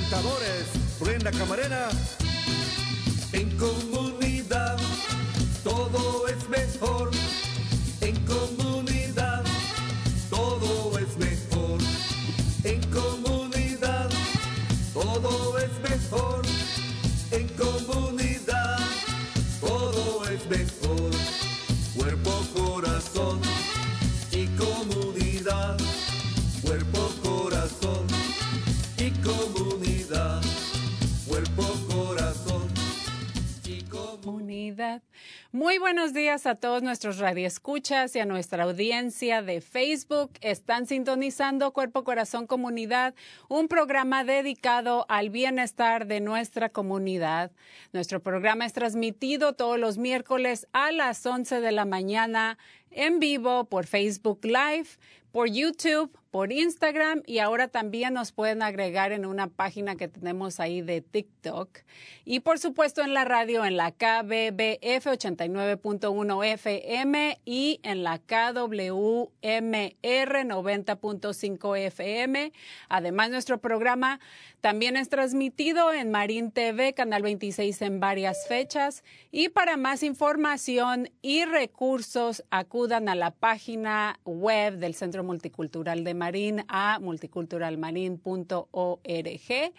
[0.00, 0.66] presentadores,
[0.98, 1.88] Brenda Camarena.
[35.52, 40.30] Muy buenos días a todos nuestros radioescuchas y a nuestra audiencia de Facebook.
[40.40, 43.14] Están sintonizando Cuerpo Corazón Comunidad,
[43.48, 47.50] un programa dedicado al bienestar de nuestra comunidad.
[47.92, 52.56] Nuestro programa es transmitido todos los miércoles a las 11 de la mañana
[52.90, 54.88] en vivo por Facebook Live,
[55.32, 60.60] por YouTube, por Instagram y ahora también nos pueden agregar en una página que tenemos
[60.60, 61.80] ahí de TikTok
[62.24, 69.30] y por supuesto en la radio en la KBBF 89.1 FM y en la KWMR
[69.42, 72.52] 90.5 FM.
[72.88, 74.20] Además nuestro programa
[74.60, 79.02] también es transmitido en Marín TV, Canal 26 en varias fechas.
[79.30, 86.14] Y para más información y recursos, acudan a la página web del Centro Multicultural de
[86.14, 89.72] Marín a multiculturalmarin.org.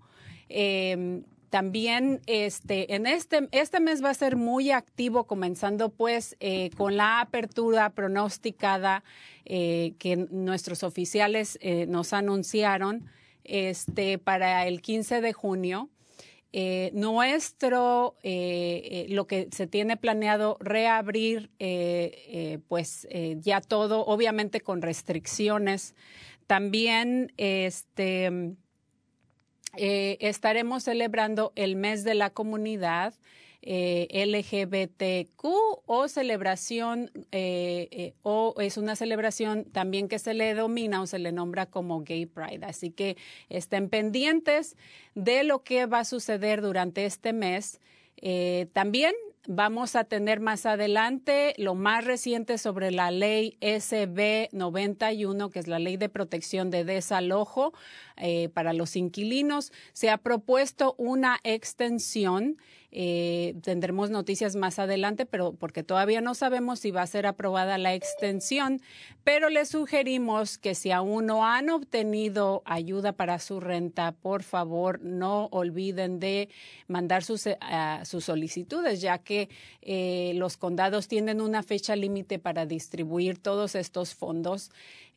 [0.49, 6.71] Eh, también este, en este, este mes va a ser muy activo, comenzando pues eh,
[6.77, 9.05] con la apertura pronosticada
[9.45, 13.07] eh, que nuestros oficiales eh, nos anunciaron
[13.45, 15.91] este, para el 15 de junio.
[16.53, 21.51] Eh, nuestro, eh, eh, lo que se tiene planeado reabrir,
[22.69, 23.07] pues
[23.37, 25.95] ya todo, obviamente con restricciones.
[26.47, 28.55] También este,
[29.77, 33.15] estaremos celebrando el mes de la comunidad.
[33.61, 35.45] LGBTQ
[35.85, 37.11] o celebración
[38.23, 42.27] o es una celebración también que se le domina o se le nombra como Gay
[42.27, 42.65] Pride.
[42.65, 43.17] Así que
[43.49, 44.77] estén pendientes
[45.17, 47.81] de lo que va a suceder durante este mes.
[48.21, 49.15] Eh, también
[49.47, 55.69] vamos a tener más adelante lo más reciente sobre la ley SB 91, que es
[55.69, 57.73] la ley de protección de desalojo
[58.21, 59.73] eh, para los inquilinos.
[59.93, 62.59] Se ha propuesto una extensión.
[62.91, 67.77] Eh, tendremos noticias más adelante, pero porque todavía no sabemos si va a ser aprobada
[67.77, 68.81] la extensión,
[69.25, 75.03] pero les sugerimos que si aún no han obtenido ayuda para su renta, por favor
[75.03, 76.49] no olviden de
[76.87, 79.51] mandar sus, uh, sus solicitudes, ya que
[79.83, 84.71] eh, los condados tienen una fecha límite para distribuir todos estos fondos.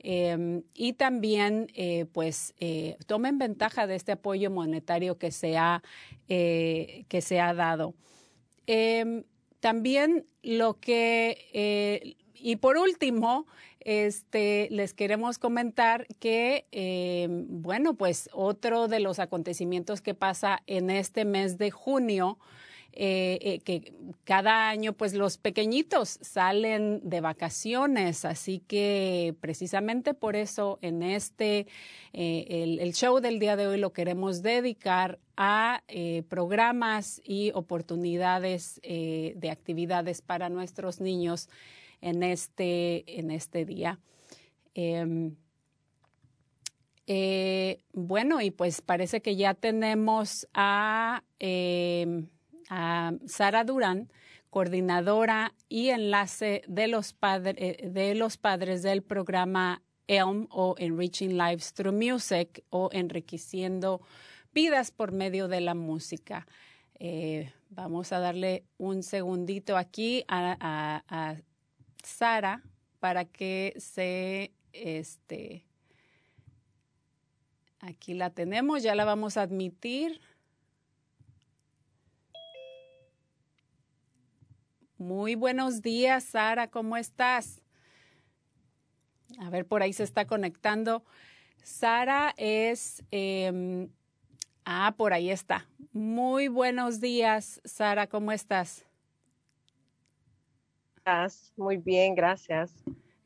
[0.03, 5.81] Eh, y también, eh, pues, eh, tomen ventaja de este apoyo monetario que se ha,
[6.27, 7.93] eh, que se ha dado.
[9.59, 13.45] también lo que, y por último,
[13.81, 20.89] este, les queremos comentar que, eh, bueno, pues otro de los acontecimientos que pasa en
[20.89, 22.37] este mes de junio,
[22.93, 23.93] eh, eh, que
[24.23, 31.67] cada año pues los pequeñitos salen de vacaciones, así que precisamente por eso en este,
[32.13, 35.83] el, el, show del día de hoy lo queremos dedicar a
[36.29, 41.49] programas y oportunidades de actividades para nuestros niños
[42.01, 43.99] en este, en este día.
[44.73, 45.35] Em,
[47.07, 52.27] eh, bueno, y pues parece que ya tenemos a, em,
[52.71, 54.09] a Sara Durán,
[54.49, 61.73] coordinadora y enlace de los, eh, de los padres del programa ELM o Enriching Lives
[61.73, 64.01] Through Music o Enriqueciendo
[64.53, 66.47] Vidas por medio de la música.
[66.95, 70.55] Eh, vamos a darle un segundito aquí a,
[71.07, 71.35] a
[72.03, 72.63] Sara
[72.99, 75.65] para que se, este,
[77.79, 80.21] aquí la tenemos, ya la vamos a admitir.
[85.01, 87.59] Muy buenos días, Sara, ¿cómo estás?
[89.39, 91.03] A ver, por ahí se está conectando.
[91.63, 93.87] Sara es, eh,
[94.63, 95.67] ah, por ahí está.
[95.91, 98.85] Muy buenos días, Sara, ¿cómo estás?
[101.57, 102.71] Muy bien, gracias.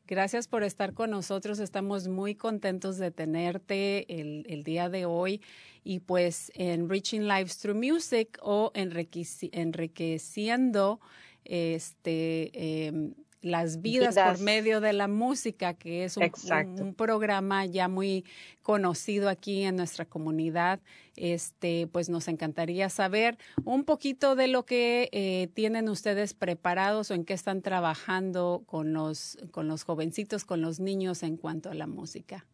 [0.06, 1.58] Gracias por estar con nosotros.
[1.58, 5.42] Estamos muy contentos de tenerte el, día de hoy.
[5.84, 11.00] Y pues en Reaching Lives Through Music o enriqueciendo
[11.48, 13.14] este, em,
[13.46, 18.24] las vidas, por medio de la música, que es un, programa ya muy
[18.62, 20.80] conocido aquí en nuestra comunidad.
[21.14, 27.14] Este, pues nos encantaría saber un poquito de lo que eh, tienen ustedes preparados o
[27.14, 31.74] en qué están trabajando con los, con los jovencitos, con los niños en cuanto a
[31.74, 32.46] la música.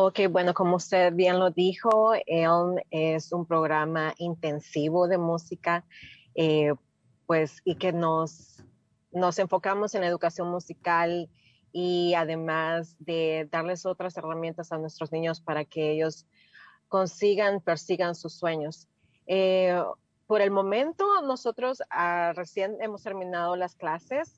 [0.00, 5.84] Ok, bueno, como usted bien lo dijo, ELM es un programa intensivo de música,
[6.36, 6.72] eh,
[7.28, 8.64] pues, y que nos
[9.12, 11.28] nos enfocamos en la educación musical
[11.72, 16.26] y además de darles otras herramientas a nuestros niños para que ellos
[16.88, 18.88] consigan, persigan sus sueños.
[19.26, 19.78] Eh,
[20.26, 24.34] por el momento, nosotros ah, recién hemos terminado las clases,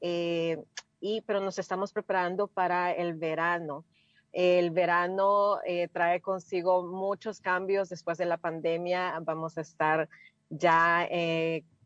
[0.00, 0.62] eh,
[1.00, 3.84] y, pero nos estamos preparando para el verano.
[4.32, 9.18] El verano eh, trae consigo muchos cambios después de la pandemia.
[9.22, 10.08] Vamos a estar
[10.50, 11.06] ya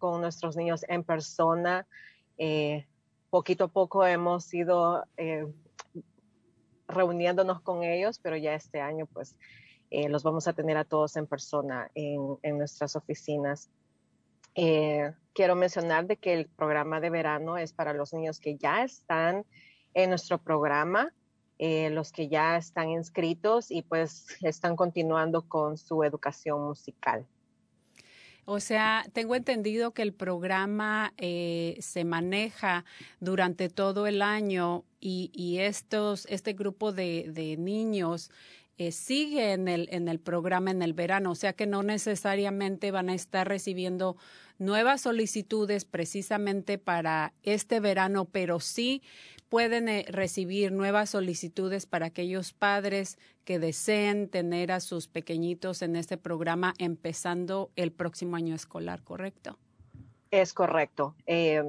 [0.01, 1.87] con nuestros niños en persona.
[2.39, 2.87] Eh,
[3.29, 5.47] poquito a poco hemos ido eh,
[6.89, 9.37] reuniéndonos con ellos, pero ya este año pues
[9.91, 13.71] eh, los vamos a tener a todos en persona en, nuestras oficinas.
[14.55, 19.45] quiero mencionar de que el programa de verano es para los niños que ya están
[19.95, 21.13] en nuestro programa,
[21.59, 27.27] los que ya están inscritos y pues están continuando con su educación musical.
[28.45, 32.85] O sea, tengo entendido que el programa eh, se maneja
[33.21, 38.31] durante todo el año y, estos, este grupo de, niños
[38.77, 42.91] eh, sigue en el, en el programa en el verano, o sea que no necesariamente
[42.91, 44.17] van a estar recibiendo
[44.61, 49.03] nuevas solicitudes precisamente para este verano, pero sí
[49.49, 55.97] pueden eh, recibir nuevas solicitudes para aquellos padres que deseen tener a sus pequeñitos en
[55.97, 59.59] este programa empezando el próximo año escolar, ¿correcto?
[60.31, 61.17] Es correcto.
[61.27, 61.65] Eh,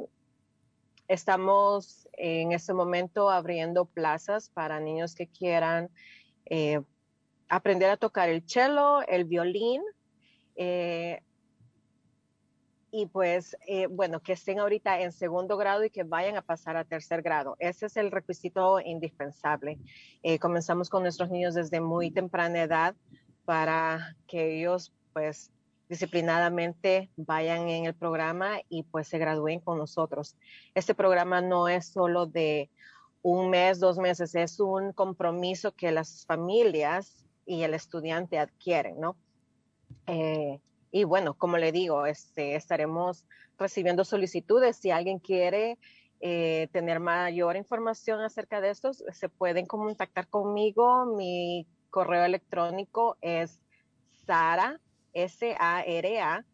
[1.07, 5.89] estamos en este momento abriendo plazas para niños que quieran
[6.45, 6.81] eh,
[7.47, 9.81] aprender a tocar el cello, el violín,
[12.91, 16.75] y pues, eh, bueno, que estén ahorita en segundo grado y que vayan a pasar
[16.75, 17.55] a tercer grado.
[17.59, 19.79] Ese es el requisito indispensable.
[20.23, 22.95] Eh, comenzamos con nuestros niños desde muy temprana edad
[23.45, 25.51] para que ellos, pues,
[25.87, 30.37] disciplinadamente vayan en el programa y pues se gradúen con nosotros.
[30.73, 32.69] Este programa no es solo de
[33.21, 39.17] un mes, dos meses, es un compromiso que las familias y el estudiante adquieren, ¿no?
[40.07, 43.25] Eh, y bueno, como le digo, este, estaremos
[43.57, 44.77] recibiendo solicitudes.
[44.77, 45.77] Si alguien quiere
[46.19, 51.05] eh, tener mayor información acerca de esto, se pueden contactar conmigo.
[51.05, 53.59] Mi correo electrónico es
[54.25, 54.79] sara,
[55.13, 56.45] S-A-R-A,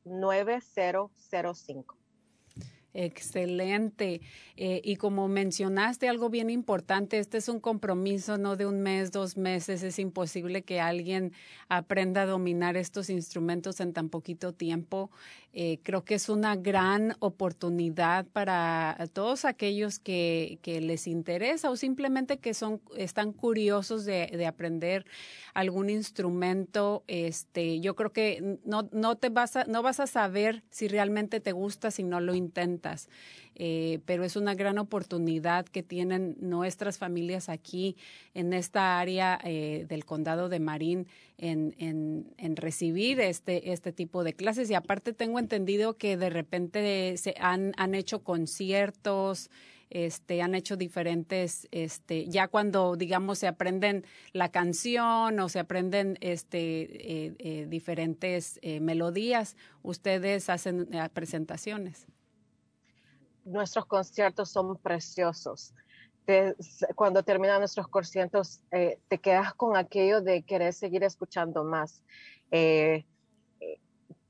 [0.06, 1.98] 9005.
[2.98, 4.22] Excelente.
[4.56, 9.12] Eh, y como mencionaste algo bien importante, este es un compromiso no de un mes,
[9.12, 9.84] dos meses.
[9.84, 11.34] Es imposible que alguien
[11.68, 15.12] aprenda a dominar estos instrumentos en tan poquito tiempo.
[15.52, 21.76] Eh, creo que es una gran oportunidad para todos aquellos que, que les interesa o
[21.76, 25.06] simplemente que son, están curiosos de, de aprender
[25.54, 27.04] algún instrumento.
[27.08, 31.42] Este, yo creo que no, no te vas a, no vas a saber si realmente
[31.42, 32.85] te gusta si no lo intentas.
[33.56, 37.96] Eh, pero es una gran oportunidad que tienen nuestras familias aquí
[38.34, 42.26] en esta área eh, del condado de Marín en,
[42.56, 44.70] recibir este, este tipo de clases.
[44.70, 49.50] Y aparte tengo entendido que de repente se han, han hecho conciertos,
[49.90, 56.18] este, han hecho diferentes, este, ya cuando, digamos, se aprenden la canción o se aprenden
[56.22, 62.08] este, eh, diferentes melodías, ustedes hacen presentaciones.
[63.46, 65.74] Nuestros conciertos son preciosos.
[66.96, 72.04] Cuando terminan nuestros conciertos, eh, te quedas con aquello de querer seguir escuchando más.
[72.52, 73.06] Eh,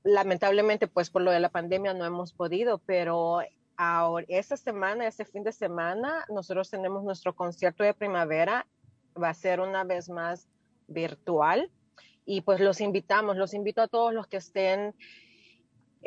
[0.03, 3.39] lamentablemente, pues por lo de la pandemia no hemos podido, pero
[3.77, 8.67] ahora, esta semana, este fin de semana, nosotros tenemos nuestro concierto de primavera.
[9.21, 10.47] Va a ser una vez más
[10.87, 11.71] virtual.
[12.25, 14.95] Y pues los invitamos, los invito a todos los que estén,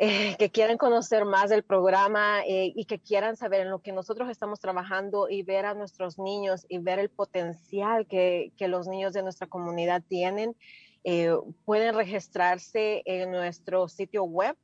[0.01, 3.91] eh, que quieran conocer más del programa eh, y que quieran saber en lo que
[3.91, 8.87] nosotros estamos trabajando y ver a nuestros niños y ver el potencial que, que los
[8.87, 10.55] niños de nuestra comunidad tienen.
[11.03, 14.55] Eh, pueden registrarse en nuestro sitio web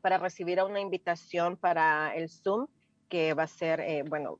[0.00, 2.68] para recibir una invitación para el Zoom,
[3.08, 4.38] que va a ser, bueno,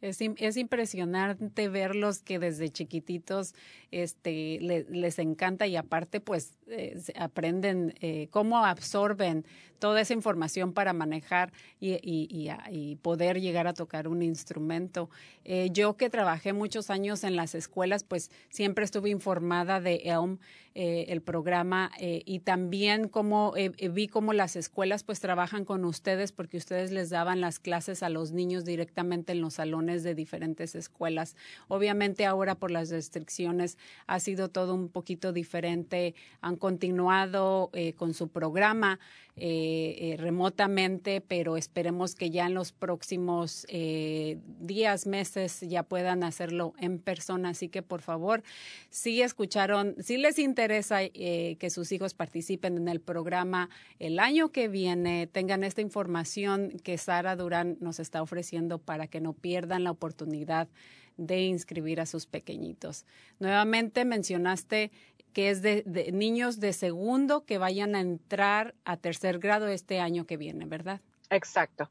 [0.00, 3.54] Es, es, impresionante verlos que desde chiquititos
[3.90, 9.44] este, le, les encanta y aparte pues eh, aprenden eh, cómo absorben
[9.80, 15.08] toda esa información para manejar y, poder llegar a tocar un instrumento.
[15.44, 20.38] Eh, yo que trabajé muchos años en las escuelas, pues siempre estuve informada de ELM,
[20.74, 23.54] eh, el programa, eh, y también como
[23.92, 28.10] vi cómo las escuelas pues trabajan con ustedes porque ustedes les daban las clases a
[28.10, 31.34] los niños directamente en los salones de diferentes escuelas.
[31.68, 36.14] Obviamente ahora por las restricciones ha sido todo un poquito diferente.
[36.42, 39.00] Han continuado con su programa
[39.42, 46.24] eh, eh, remotamente, pero esperemos que ya en los próximos eh, días, meses ya puedan
[46.24, 47.48] hacerlo en persona.
[47.48, 48.42] Así que por favor,
[48.90, 54.68] si escucharon, si les interesa que sus hijos participen en el programa el año que
[54.68, 59.90] viene, tengan esta información que Sara Durán nos está ofreciendo para que no pierdan la
[59.90, 60.68] oportunidad
[61.16, 63.06] de inscribir a sus pequeñitos.
[63.38, 64.90] Nuevamente mencionaste
[65.32, 70.00] que es de, de, niños de segundo que vayan a entrar a tercer grado este
[70.00, 71.00] año que viene, ¿verdad?
[71.30, 71.90] Exacto.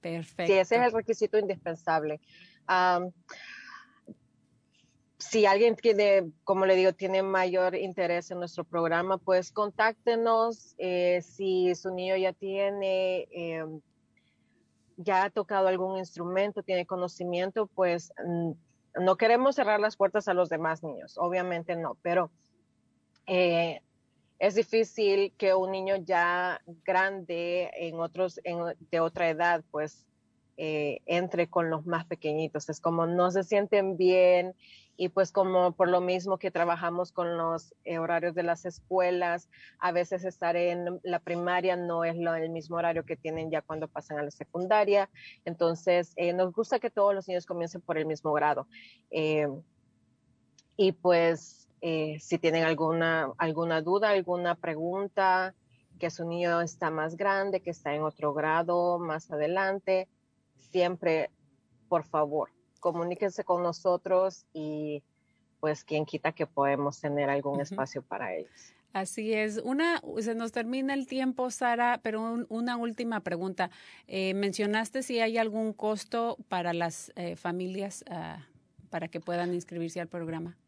[0.00, 0.52] Perfecto.
[0.52, 2.20] Sí, ese es el requisito indispensable.
[2.68, 3.12] Um,
[5.18, 10.74] si alguien tiene, como le digo, tiene mayor interés en nuestro programa, pues contáctenos.
[10.78, 13.64] Eh, si su niño ya tiene, eh,
[14.96, 18.12] ya ha tocado algún instrumento, tiene conocimiento, pues
[19.00, 22.30] no queremos cerrar las puertas a los demás niños, obviamente no, pero
[23.34, 23.80] eh,
[24.38, 28.58] es difícil que un niño ya grande en otros en,
[28.90, 30.04] de otra edad pues
[30.58, 32.68] eh, entre con los más pequeñitos.
[32.68, 34.54] Es como no se sienten bien
[34.98, 39.48] y pues como por lo mismo que trabajamos con los eh, horarios de las escuelas
[39.78, 43.62] a veces estar en la primaria no es lo, el mismo horario que tienen ya
[43.62, 45.08] cuando pasan a la secundaria.
[45.46, 48.68] Entonces eh, nos gusta que todos los niños comiencen por el mismo grado.
[50.76, 55.54] Y pues Eh, si tienen alguna, alguna duda, alguna pregunta,
[55.98, 60.08] que su niño está más grande, que está en otro grado más adelante,
[60.56, 61.30] siempre,
[61.88, 65.02] por favor, comuníquense con nosotros y
[65.60, 68.74] pues quien quita que podemos tener algún espacio para ellos.
[68.92, 69.58] Así es.
[69.58, 73.70] Una, se nos termina el tiempo, Sara, pero una última pregunta.
[74.06, 78.46] Eh, mencionaste si hay algún costo para las eh, familias ah,
[78.90, 80.58] para que puedan inscribirse al programa.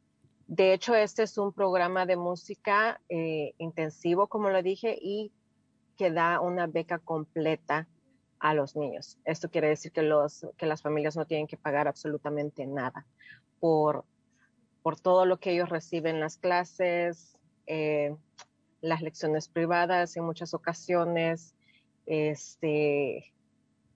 [0.46, 5.32] De hecho, este es un programa de música eh, intensivo, como lo dije, y
[5.96, 7.88] que da una beca completa
[8.38, 9.18] a los niños.
[9.24, 13.06] Esto quiere decir que, los, que las familias no tienen que pagar absolutamente nada
[13.58, 14.04] por,
[14.82, 18.14] por todo lo que ellos reciben en las clases, eh,
[18.82, 21.54] las lecciones privadas en muchas ocasiones,
[22.04, 23.32] este,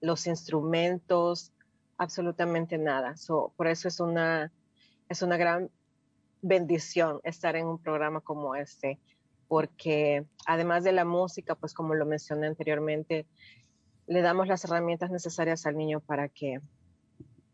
[0.01, 1.53] los instrumentos,
[1.99, 3.17] absolutamente nada.
[3.57, 4.51] por eso es una,
[5.11, 5.71] es una gran
[6.43, 8.99] bendición estar en un programa como este,
[9.49, 13.27] porque además de la música, pues como lo mencioné anteriormente,
[14.07, 16.61] le damos las herramientas necesarias al niño para que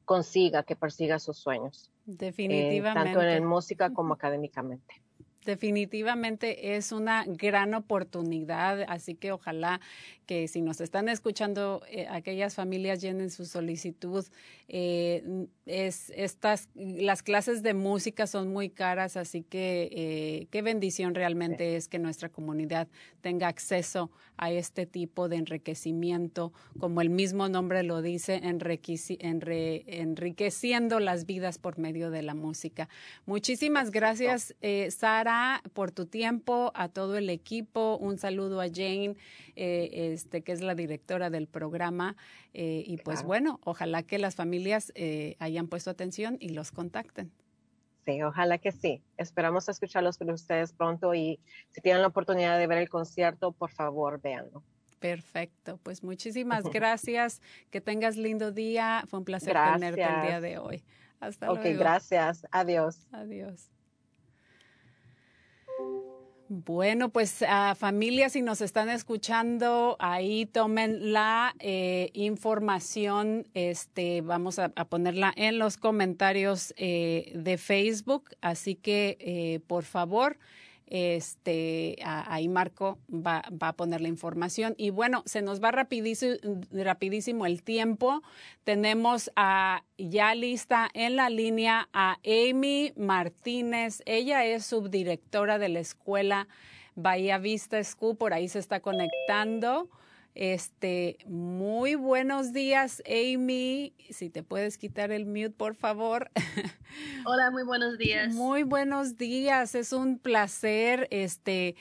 [0.05, 1.91] consiga, que persiga sus sueños.
[2.05, 3.11] Definitivamente.
[3.11, 5.03] Eh, tanto en música como académicamente.
[5.45, 9.81] Definitivamente es una gran oportunidad, así que ojalá
[10.25, 14.25] que si nos están escuchando eh, aquellas familias llenen su solicitud.
[14.69, 21.15] Eh, es estas las clases de música son muy caras, así que eh, qué bendición
[21.15, 22.89] realmente es que nuestra comunidad
[23.21, 31.27] tenga acceso a este tipo de enriquecimiento, como el mismo nombre lo dice, enriqueciendo las
[31.27, 32.89] vidas por medio de la música.
[33.27, 34.55] Muchísimas gracias,
[34.91, 37.97] Sara, por tu tiempo, a todo el equipo.
[38.01, 39.15] Un saludo a Jane
[40.15, 42.17] este, que es la directora del programa.
[42.53, 47.31] Eh, y pues bueno, ojalá que las familias eh, hayan puesto atención y los contacten.
[48.05, 49.03] Sí, ojalá que sí.
[49.17, 53.71] Esperamos escucharlos con ustedes pronto y si tienen la oportunidad de ver el concierto, por
[53.71, 54.63] favor, véanlo.
[54.99, 57.43] Perfecto, pues muchísimas gracias.
[57.71, 59.05] Que tengas lindo día.
[59.09, 60.85] Fue un placer tenerte el día de hoy.
[61.21, 61.61] Hasta luego.
[61.61, 62.47] Ok, gracias.
[62.51, 63.07] Adiós.
[63.13, 63.74] Adiós.
[66.57, 74.61] Bueno, pues a familias, si nos están escuchando, ahí tomen la eh, información, este, vamos
[74.61, 80.39] a, ponerla en los comentarios eh, de Facebook, así que eh, por favor
[80.87, 84.75] este, ahí Marco va, va, a poner la información.
[84.77, 86.37] Y bueno, se nos va rapidísimo,
[86.73, 88.23] rapidísimo el tiempo.
[88.65, 94.03] Tenemos a, ya lista en la línea a Amy Martínez.
[94.07, 96.49] Ella es subdirectora de la escuela
[96.97, 99.89] Bahía Vista School, por ahí se está conectando.
[100.35, 103.95] Este, muy buenos días, Amy.
[104.11, 106.33] Si te puedes quitar el mute, por favor.
[107.25, 108.35] Hola, muy buenos días.
[108.35, 109.77] Muy buenos días.
[109.77, 111.77] Es un placer este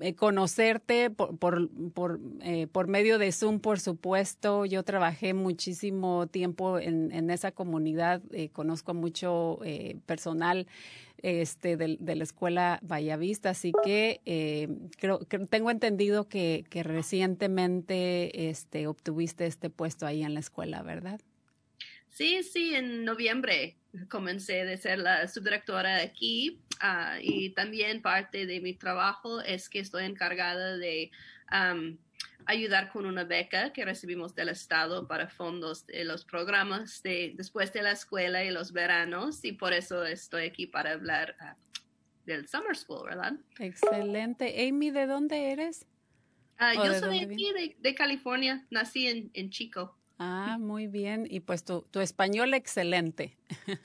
[0.00, 4.66] eh, conocerte por, por, por, eh, por, medio de Zoom, por supuesto.
[4.66, 8.20] Yo trabajé muchísimo tiempo en, en esa comunidad.
[8.32, 9.60] Eh, conozco mucho
[10.04, 10.66] personal
[11.18, 18.50] este, de, de la escuela Vallavista, así que eh, creo que tengo entendido que, recientemente
[18.50, 21.20] este, obtuviste este puesto ahí en la escuela, ¿verdad?
[22.10, 23.76] Sí, sí, en noviembre
[24.08, 29.78] comencé de ser la subdirectora aquí uh, y también parte de mi trabajo es que
[29.78, 31.10] estoy encargada de
[32.46, 37.72] ayudar con una beca que recibimos del Estado para fondos de los programas de después
[37.72, 41.56] de la escuela y los veranos y por eso estoy aquí para hablar ah,
[42.26, 43.34] del Summer School, ¿verdad?
[43.58, 44.68] Excelente.
[44.68, 45.86] Amy, ¿de dónde eres?
[46.58, 49.96] Ah, yo soy aquí de, California, nací en, en Chico.
[50.18, 51.26] Ah, muy bien.
[51.28, 53.36] Y pues tu, tu español excelente.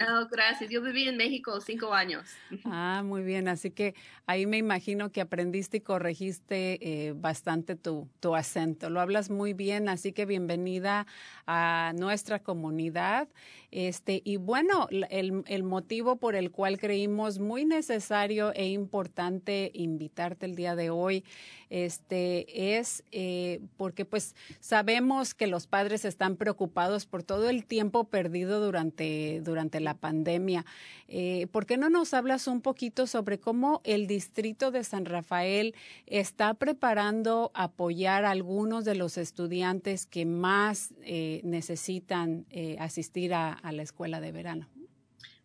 [0.09, 0.69] Oh, gracias.
[0.69, 2.29] Yo viví en México cinco años.
[2.65, 3.47] Ah, muy bien.
[3.47, 8.89] Así que ahí me imagino que aprendiste y corregiste eh, bastante tu, tu acento.
[8.89, 11.05] Lo hablas muy bien, así que bienvenida
[11.45, 13.27] a nuestra comunidad.
[13.71, 20.45] Este, y bueno, el, el motivo por el cual creímos muy necesario e importante invitarte
[20.45, 21.23] el día de hoy
[21.69, 28.05] este, es eh, porque pues sabemos que los padres están preocupados por todo el tiempo
[28.05, 30.65] perdido durante, durante durante la pandemia.
[31.09, 35.75] Eh, ¿Por qué no nos hablas un poquito sobre cómo el distrito de San Rafael
[36.05, 43.59] está preparando apoyar a algunos de los estudiantes que más eh, necesitan eh, asistir a,
[43.69, 44.69] la escuela de verano?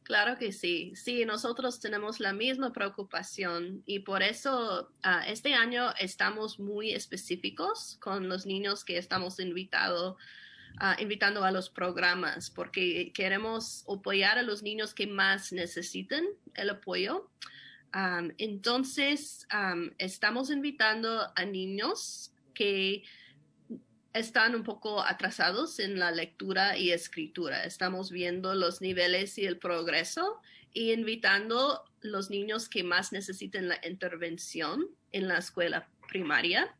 [0.04, 5.92] Claro que sí, sí, nosotros tenemos la misma preocupación y por eso ah, este año
[5.98, 10.16] estamos muy específicos con los niños que estamos invitados
[10.78, 16.70] Ah, invitando a los programas porque queremos apoyar a los niños que más necesiten el
[16.70, 17.30] apoyo.
[18.38, 19.46] Entonces,
[19.98, 23.04] estamos invitando a niños que
[24.12, 27.62] están un poco atrasados en la lectura y escritura.
[27.62, 30.40] Estamos viendo los niveles y el progreso
[30.72, 36.74] y invitando los niños que más necesiten la intervención en la escuela primaria.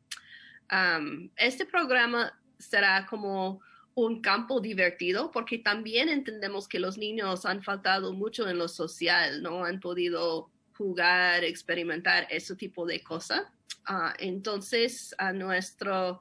[1.36, 3.60] Este programa será como
[3.94, 9.42] un campo divertido porque también entendemos que los niños han faltado mucho en lo social,
[9.42, 13.42] no han podido jugar, experimentar ese tipo de cosas.
[13.88, 16.20] Uh, entonces, a nuestro,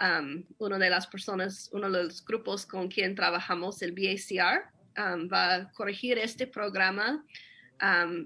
[0.00, 4.70] um, una de las personas, uno de los grupos con quien trabajamos, el BACR,
[5.32, 7.24] va a corregir este programa.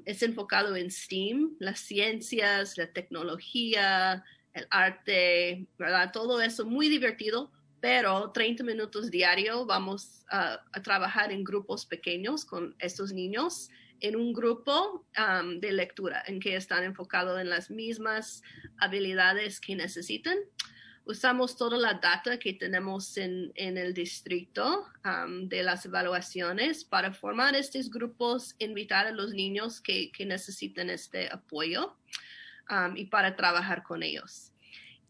[0.05, 6.11] Es enfocado en STEAM, las ciencias, la tecnología, el arte, ¿verdad?
[6.13, 7.53] Todo eso muy divertido,
[7.85, 13.69] pero 30 minutos diario vamos a, trabajar en grupos pequeños con estos niños
[14.01, 18.41] en un grupo um, de lectura en que están enfocados en las mismas
[18.79, 20.39] habilidades que necesitan.
[21.05, 27.13] Usamos toda la data que tenemos en, en el distrito um, de las evaluaciones para
[27.13, 31.99] formar estos grupos, invitar a los niños que, que este apoyo
[32.71, 34.54] um, y para trabajar con ellos.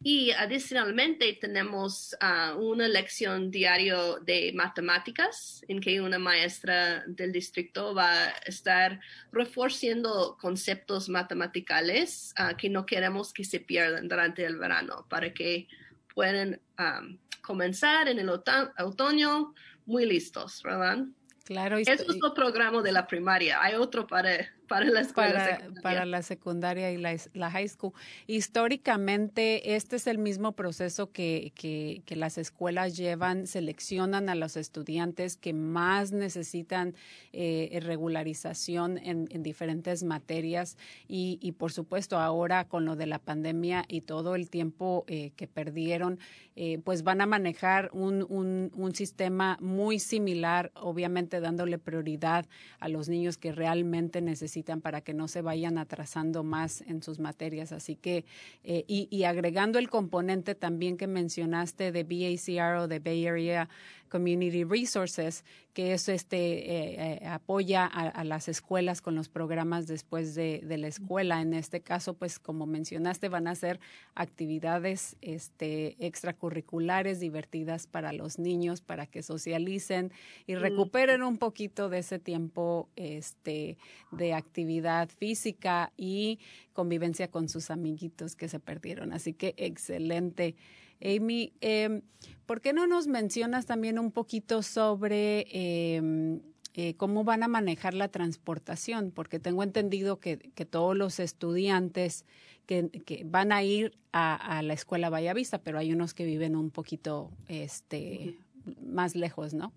[0.07, 7.95] Y adicionalmente tenemos uh, una lección diario de matemáticas en que una maestra del distrito
[7.95, 9.01] va a estar
[9.33, 15.69] reforzando conceptos matematicales uh, que no queremos que se pierdan durante el verano para que
[16.15, 19.55] puedan um, comenzar en el otoño
[19.87, 20.99] muy listos, ¿verdad?
[21.45, 21.79] Claro.
[21.79, 23.63] Eso es el programa de la primaria.
[23.63, 25.83] Hay otro para para la escuela para, secundaria.
[25.83, 27.93] para la secundaria y la, la, high school.
[28.27, 34.57] Históricamente, este es el mismo proceso que, que, que, las escuelas llevan, seleccionan a los
[34.57, 36.95] estudiantes que más necesitan
[37.33, 43.19] eh, regularización en, en, diferentes materias y, y, por supuesto, ahora con lo de la
[43.19, 46.19] pandemia y todo el tiempo eh, que perdieron,
[46.57, 52.47] eh, pues van a manejar un, un, un sistema muy similar, obviamente dándole prioridad
[52.79, 57.03] a los niños que realmente necesitan necesitan para que no se vayan atrasando más en
[57.03, 57.73] sus materias.
[57.73, 58.25] Así que,
[58.63, 63.69] eh, y, y, agregando el componente también que mencionaste de BACR o de Bay Area
[64.15, 69.89] Community Resources, que es este eh, eh, apoya a, a, las escuelas con los programas
[69.89, 71.41] después de, de, la escuela.
[71.41, 73.81] En este caso, pues como mencionaste, van a ser
[74.15, 80.13] actividades este, extracurriculares divertidas para los niños, para que socialicen
[80.47, 83.79] y recuperen un poquito de ese tiempo este,
[84.13, 86.39] de actividad física y
[86.73, 89.13] convivencia con sus amiguitos que se perdieron.
[89.13, 90.55] Así que excelente.
[91.03, 92.03] Amy, eh,
[92.47, 96.41] ¿por qué no nos mencionas también un poquito sobre eh,
[96.75, 99.11] eh, cómo van a manejar la transportación?
[99.11, 100.37] Porque tengo entendido que,
[100.71, 102.25] todos los estudiantes
[102.67, 107.31] que, van a ir a, la escuela Vallavista, pero hay unos que viven un poquito
[107.49, 108.37] este,
[108.81, 109.73] más lejos, ¿no?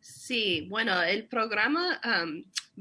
[0.00, 2.00] Sí, bueno, el programa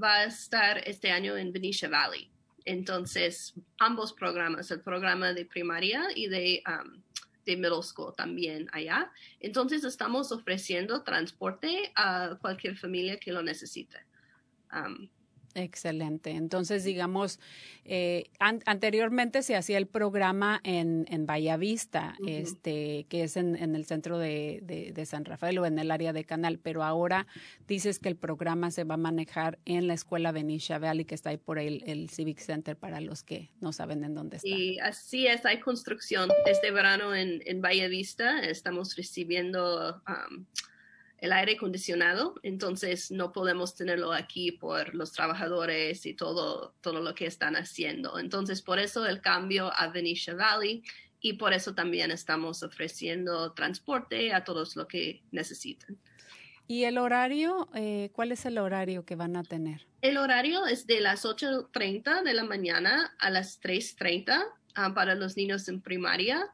[0.01, 2.31] va a estar este año en Benicia Valley.
[2.65, 6.63] Entonces, ambos programas, el programa de primaria y de
[7.45, 9.11] de middle school también allá.
[9.39, 14.05] Entonces estamos ofreciendo transporte a cualquier familia que lo necesite.
[14.73, 15.09] Um,
[15.55, 16.31] Excelente.
[16.31, 17.39] Entonces, digamos,
[17.85, 22.41] eh, an anteriormente se hacía el programa en, en Vallavista, uh -huh.
[22.41, 25.91] este, que es en, en el centro de, de, de, San Rafael o en el
[25.91, 27.27] área de Canal, pero ahora
[27.67, 31.31] dices que el programa se va a manejar en la escuela Benicia Valley, que está
[31.31, 34.47] ahí por el, el Civic Center para los que no saben en dónde está.
[34.47, 36.29] Y así es, hay construcción.
[36.45, 40.01] Este verano en, en Vallavista estamos recibiendo...
[40.07, 40.45] Um,
[41.21, 47.13] el aire acondicionado, entonces no podemos tenerlo aquí por los trabajadores y todo, todo lo
[47.13, 48.17] que están haciendo.
[48.17, 50.83] Entonces, por eso el cambio a Venetia Valley
[51.21, 55.95] y por eso también estamos ofreciendo transporte a todos los que necesitan.
[56.67, 57.69] ¿Y el horario?
[57.75, 59.85] Eh, ¿Cuál es el horario que van a tener?
[60.01, 64.43] El horario es de las 8.30 de la mañana a las 3.30
[64.89, 66.49] uh, para los niños en primaria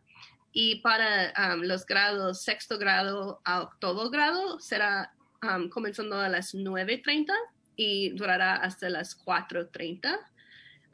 [0.59, 6.55] y para um, los grados sexto grado a octavo grado será um, comenzando a las
[6.55, 7.31] 9.30
[7.75, 10.17] y durará hasta las 4.30.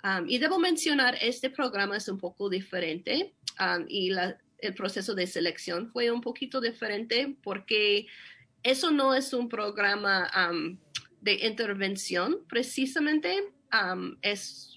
[0.04, 3.34] Um, y debo mencionar, este programa es un poco diferente
[3.88, 8.08] y la, el proceso de selección fue un poquito diferente porque
[8.64, 10.30] eso no es un programa
[11.22, 13.54] de intervención precisamente,
[14.22, 14.73] es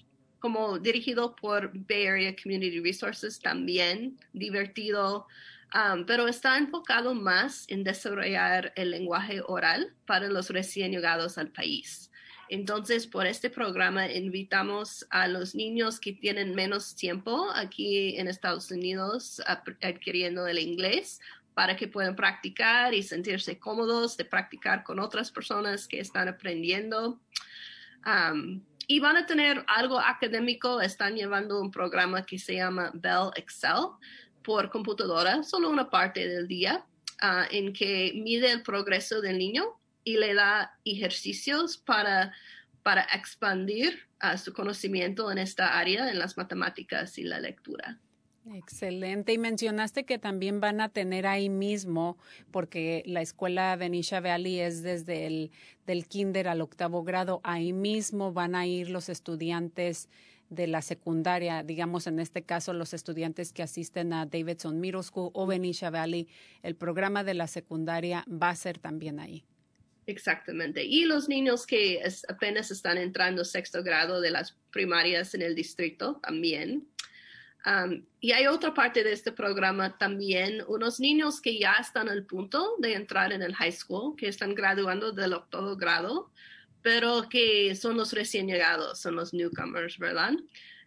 [0.47, 5.27] como dirigido por Bay Area Community Resources, también divertido,
[5.75, 11.49] um, pero está enfocado más en desarrollar el lenguaje oral para los recién llegados al
[11.49, 12.09] país.
[12.47, 18.71] Entonces, por este programa invitamos a los niños que tienen menos tiempo aquí en Estados
[18.71, 19.41] Unidos
[19.81, 21.19] adquiriendo el inglés
[21.55, 27.19] para que puedan practicar y sentirse cómodos de practicar con otras personas que están aprendiendo.
[28.87, 33.89] Y van a tener algo académico, están llevando un programa que se llama Bell Excel
[34.41, 36.85] por computadora, solo una parte del día,
[37.21, 42.33] ah, en que mide el progreso del niño y le da ejercicios para,
[42.81, 47.99] para expandir uh, su conocimiento en esta área, en las matemáticas y la lectura.
[48.53, 49.33] Excelente.
[49.33, 52.17] Y mencionaste que también van a tener ahí mismo,
[52.51, 55.51] porque la escuela Venetia Valley es desde el
[55.85, 60.09] del kinder al octavo grado, ahí mismo van a ir los estudiantes
[60.49, 65.31] de la secundaria, digamos en este caso los estudiantes que asisten a Davidson Middle School
[65.33, 66.27] o Venetia Valley,
[66.63, 69.43] el programa de la secundaria va a ser también ahí.
[70.05, 70.85] Exactamente.
[70.85, 76.19] Y los niños que apenas están entrando sexto grado de las primarias en el distrito
[76.23, 76.87] también.
[78.19, 82.75] Y hay otra parte de este programa también, unos niños que ya están al punto
[82.79, 86.31] de entrar en el high school, que están graduando del octavo grado,
[86.81, 90.33] pero que son los recién llegados, son los newcomers, ¿verdad?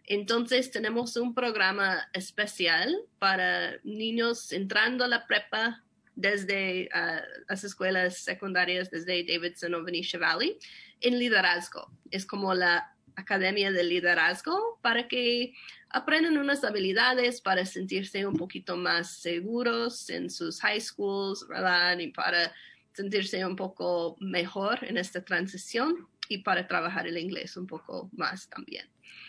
[0.05, 5.83] Entonces tenemos un programa especial para niños entrando a la prepa
[6.15, 10.57] desde uh, las escuelas secundarias, desde Davidson o Venetia Valley,
[10.99, 11.91] en liderazgo.
[12.09, 15.53] Es como la academia de liderazgo para que
[15.89, 21.97] aprendan unas habilidades para sentirse un poquito más seguros en sus high schools, ¿verdad?
[21.99, 22.53] Y para
[22.93, 28.49] sentirse un poco mejor en esta transición y para trabajar el inglés un poco más
[28.49, 28.87] también.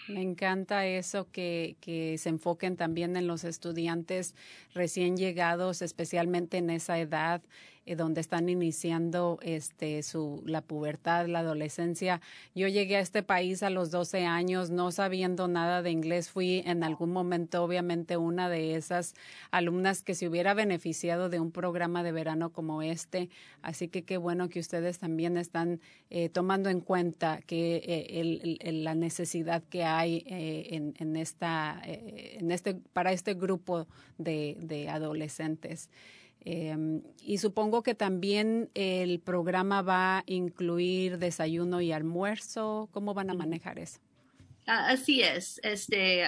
[0.08, 4.34] Me encanta eso que, que, se enfoquen también en los estudiantes
[4.74, 7.42] recién llegados, especialmente en esa edad
[7.84, 12.20] eh, donde están iniciando este su la pubertad, la adolescencia.
[12.54, 16.30] Yo llegué a este país a los 12 años, no sabiendo nada de inglés.
[16.30, 19.14] Fui en algún momento, obviamente, una de esas
[19.50, 23.30] alumnas que se hubiera beneficiado de un programa de verano como este.
[23.62, 28.94] Así que qué bueno que ustedes también están eh, tomando en cuenta que eh, la
[28.94, 35.88] necesidad que hay en, en, esta, en este, para este grupo de, de adolescentes.
[36.44, 42.90] Em, y supongo que también el programa va a incluir desayuno y almuerzo.
[42.92, 43.98] ¿Cómo van a manejar eso?
[44.66, 45.58] Ah, así es.
[45.62, 46.24] Este,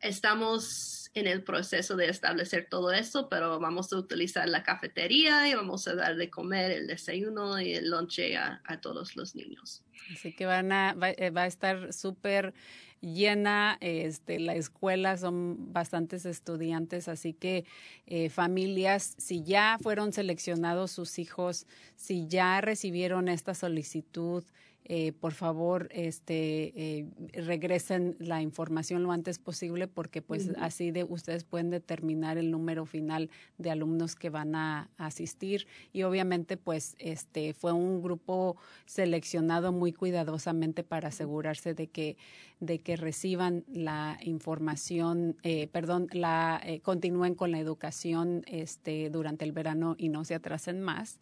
[0.00, 5.54] estamos en el proceso de establecer todo eso, pero vamos a utilizar la cafetería y
[5.54, 9.82] vamos a dar de comer el desayuno y el lonche a, todos los niños.
[10.12, 12.54] Así que van a, va, eh, va a estar súper
[13.00, 17.64] llena, este, la escuela son bastantes estudiantes, así que
[18.06, 24.44] eh, familias, si ya fueron seleccionados sus hijos, si ya recibieron esta solicitud,
[24.92, 31.04] eh, por favor, este, eh, regresen la información lo antes posible porque pues así de
[31.04, 35.68] ustedes pueden determinar el número final de alumnos que van a, asistir.
[35.92, 42.16] Y obviamente pues este fue un grupo seleccionado muy cuidadosamente para asegurarse de que
[42.58, 49.52] de que reciban la información, eh, perdón, la continúen con la educación este durante el
[49.52, 51.20] verano y no se atrasen más.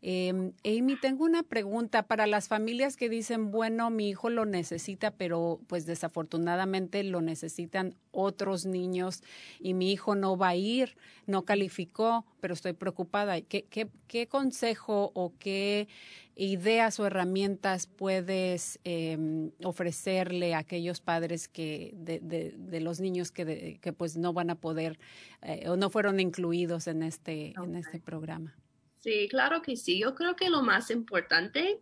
[0.00, 5.10] Em, Amy, tengo una pregunta para las familias que dicen, bueno, mi hijo lo necesita,
[5.10, 9.22] pero pues desafortunadamente lo necesitan otros niños
[9.60, 13.40] y mi hijo no va a ir, no calificó, pero estoy preocupada.
[13.40, 15.88] ¿Qué, qué, qué consejo o qué
[16.36, 23.78] ideas o herramientas puedes em, ofrecerle a aquellos padres que de, de, los niños que,
[23.80, 24.98] que pues no van a poder
[25.42, 28.54] eh, o no fueron incluidos en este, en este programa?
[28.98, 29.98] Sí, claro que sí.
[30.00, 31.80] Yo creo que lo más importante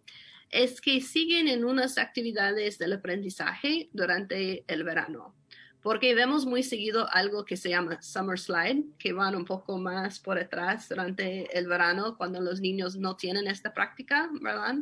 [0.55, 5.35] es que siguen en unas actividades del aprendizaje durante el verano,
[5.83, 10.21] porque vemos muy seguido algo que se llama summer slide, que van un poco más
[10.21, 14.77] por atrás durante el verano cuando los niños no tienen esta práctica, ¿verdad?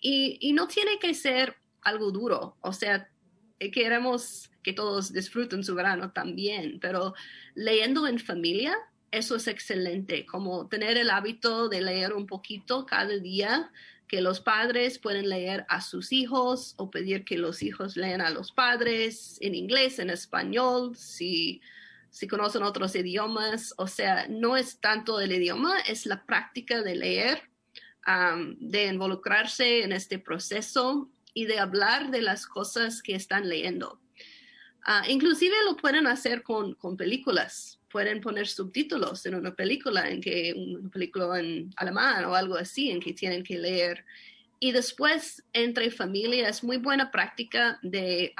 [0.00, 3.08] Y, y no tiene que ser algo duro, o sea,
[3.72, 7.14] queremos que todos disfruten su verano también, pero
[7.54, 8.76] leyendo en familia
[9.12, 13.70] eso es excelente, como tener el hábito de leer un poquito cada día,
[14.08, 18.30] que los padres pueden leer a sus hijos o pedir que los hijos lean a
[18.30, 21.60] los padres en inglés, en español, si,
[22.10, 23.74] si conocen otros idiomas.
[23.78, 27.42] O sea, no es tanto el idioma, es la práctica de leer,
[28.58, 34.00] de involucrarse en este proceso y de hablar de las cosas que están leyendo.
[34.86, 40.20] Ah, inclusive lo pueden hacer con, con películas pueden poner subtítulos en una película, en
[40.20, 44.04] que una película en alemán o algo así, en que tienen que leer
[44.58, 48.34] y después, entre familia, es muy buena práctica de,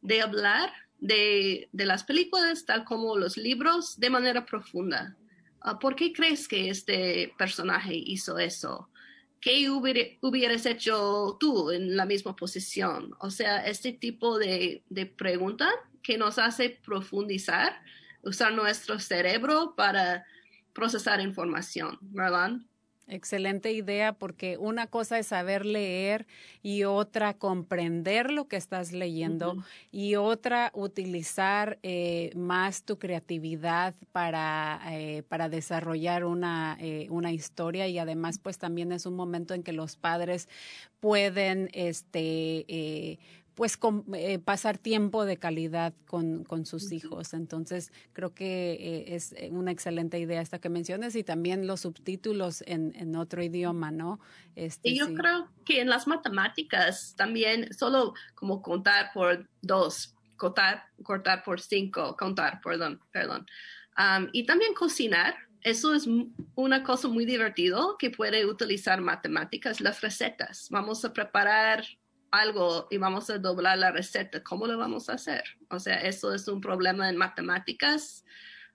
[0.00, 5.14] de hablar de, de, las películas, tal como los libros, de manera profunda.
[5.60, 8.88] Ah, ¿Por qué crees que este personaje hizo eso?
[9.44, 13.14] ¿Qué hubieras hecho tú en la misma posición?
[13.18, 14.82] O sea, este tipo de,
[15.18, 15.68] pregunta
[16.02, 17.78] que nos hace profundizar,
[18.22, 20.24] usar nuestro cerebro para
[20.72, 22.52] procesar información, ¿verdad?
[23.06, 26.26] Excelente idea porque una cosa es saber leer
[26.62, 29.62] y otra comprender lo que estás leyendo
[29.92, 37.86] y otra utilizar eh, más tu creatividad para, eh, para desarrollar una, eh, una historia.
[37.88, 40.48] Y además pues también es un momento en que los padres
[41.00, 43.18] pueden este,
[43.54, 43.78] pues
[44.14, 47.34] eh, pasar tiempo de calidad con, con sus hijos.
[47.34, 52.62] Entonces, creo que eh, es una excelente idea esta que mencionas y también los subtítulos
[52.66, 54.20] en, en otro idioma, ¿no?
[54.56, 60.84] Este, y yo creo que en las matemáticas también solo como contar por dos, cortar,
[61.02, 63.46] cortar por cinco, contar, perdón, perdón.
[64.32, 65.34] y también cocinar.
[65.62, 66.06] Eso es
[66.56, 70.68] una cosa muy divertido que puede utilizar matemáticas, las recetas.
[70.70, 71.86] Vamos a preparar
[72.34, 75.44] algo y vamos a doblar la receta, ¿cómo lo vamos a hacer?
[75.68, 78.24] O sea, eso es un problema en matemáticas.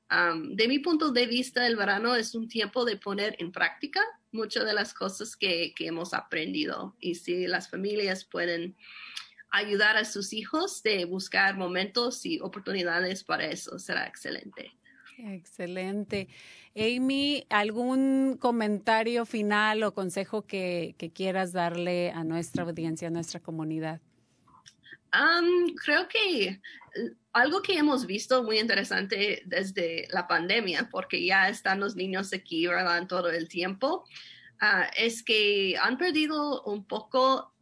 [0.09, 4.65] de mi punto de vista, el verano es un tiempo de poner en práctica muchas
[4.65, 6.95] de las cosas que, que hemos aprendido.
[6.99, 8.75] Y si las familias pueden
[9.51, 14.78] ayudar a sus hijos de buscar momentos y oportunidades para eso, será excelente.
[15.27, 16.27] Excelente.
[16.75, 24.01] Amy, ¿algún comentario final o consejo que, quieras darle a nuestra audiencia, a nuestra comunidad?
[25.83, 26.59] creo que eh,
[27.33, 32.67] algo que hemos visto muy interesante desde la pandemia, porque ya están los niños aquí,
[32.67, 33.07] ¿verdad?
[33.07, 34.05] Todo el tiempo,
[34.61, 37.55] ah, es que han perdido un poco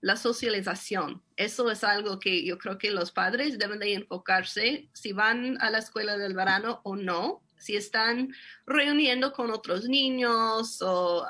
[0.00, 1.22] la socialización.
[1.36, 5.70] Eso es algo que yo creo que los padres deben de enfocarse si van a
[5.70, 8.32] la escuela del verano o no, si están
[8.66, 11.26] reuniendo con otros niños o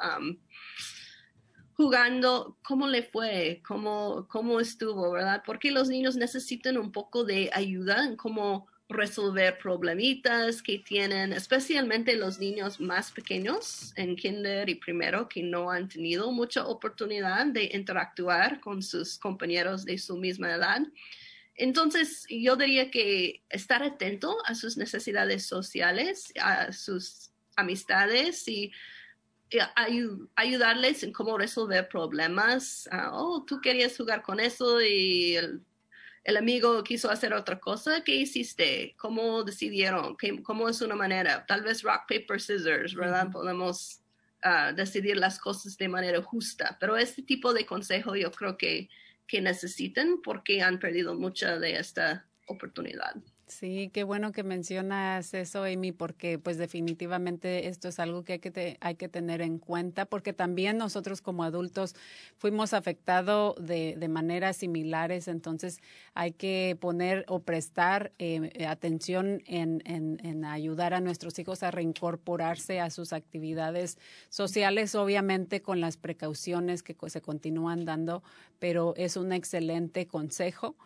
[1.73, 5.43] jugando, cómo le fue, cómo, cómo estuvo, ¿verdad?
[5.47, 12.17] Porque los niños necesitan un poco de ayuda en cómo resolver problemitas que tienen, especialmente
[12.17, 17.71] los niños más pequeños en kinder y primero que no han tenido mucha oportunidad de
[17.75, 20.81] interactuar con sus compañeros de su misma edad.
[21.55, 28.73] Entonces, yo diría que estar atento a sus necesidades sociales, a sus amistades y
[30.37, 32.89] ayudarles en cómo resolver problemas.
[32.91, 35.63] Ah, oh, tú querías jugar con eso y el
[36.29, 38.95] el amigo quiso hacer otra cosa, ¿qué hiciste?
[38.99, 40.15] ¿Cómo decidieron?
[40.43, 41.47] ¿Cómo es una manera?
[41.47, 43.31] Tal vez rock, paper, scissors, ¿verdad?
[43.33, 44.03] Podemos
[44.43, 48.91] ah, decidir las cosas de manera justa, pero este tipo de consejo yo creo que,
[49.27, 53.15] que necesitan porque han perdido mucha de esta oportunidad.
[53.49, 58.39] Sí, qué bueno que mencionas eso, Amy, porque pues definitivamente esto es algo que hay
[58.41, 61.95] que, hay que tener en cuenta, porque también nosotros como adultos
[62.37, 65.81] fuimos afectados de, de maneras similares, entonces
[66.13, 71.71] hay que poner o prestar eh, atención en, en, en, ayudar a nuestros hijos a
[71.71, 73.97] reincorporarse a sus actividades
[74.29, 78.23] sociales, obviamente con las precauciones que se continúan dando,
[78.59, 80.77] pero es un excelente consejo.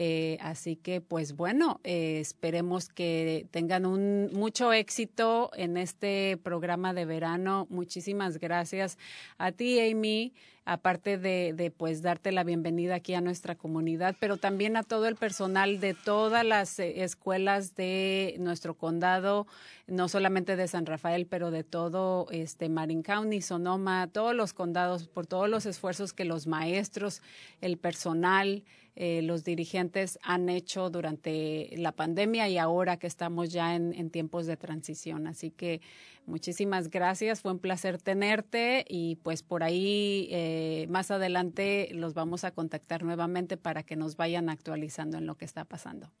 [0.00, 6.94] Eh, así que, pues bueno, eh, esperemos que tengan un mucho éxito en este programa
[6.94, 7.66] de verano.
[7.68, 8.96] Muchísimas gracias
[9.38, 10.34] a ti, Amy
[10.68, 15.08] aparte de, de, pues darte la bienvenida aquí a nuestra comunidad, pero también a todo
[15.08, 19.46] el personal de todas las eh, escuelas de nuestro condado,
[19.86, 25.08] no solamente de San Rafael, pero de todo este Marin County, Sonoma, todos los condados,
[25.08, 27.22] por todos los esfuerzos que los maestros,
[27.62, 28.62] el personal,
[29.00, 34.46] eh, los dirigentes han hecho durante la pandemia y ahora que estamos ya en, tiempos
[34.46, 35.26] de transición.
[35.26, 35.80] Así que
[36.26, 42.44] Muchísimas gracias, fue un placer tenerte y pues por ahí eh, más adelante los vamos
[42.44, 46.12] a contactar nuevamente para que nos vayan actualizando en lo que está pasando.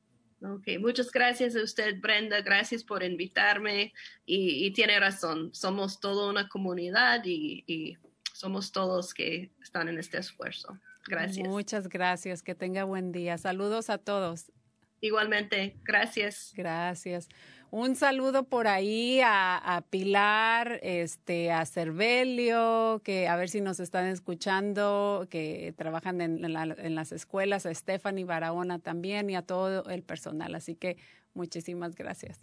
[0.42, 2.40] Ok, muchas gracias a usted, Brenda.
[2.40, 3.92] Gracias por invitarme
[4.24, 5.52] y, tiene razón.
[5.52, 7.98] Somos toda una comunidad y, y,
[8.32, 10.78] somos todos que están en este esfuerzo.
[11.08, 11.48] Gracias.
[11.48, 12.42] Muchas gracias.
[12.42, 13.38] Que tenga buen día.
[13.38, 14.52] Saludos a todos.
[15.00, 15.76] Igualmente.
[15.84, 16.52] Gracias.
[16.56, 17.28] Gracias.
[17.70, 24.06] Un saludo por ahí a, Pilar, este, a Cervelio, que a ver si nos están
[24.06, 30.02] escuchando, que trabajan en, en las escuelas, a Stephanie Barahona también y a todo el
[30.02, 30.54] personal.
[30.54, 30.96] Así que
[31.34, 32.40] muchísimas gracias.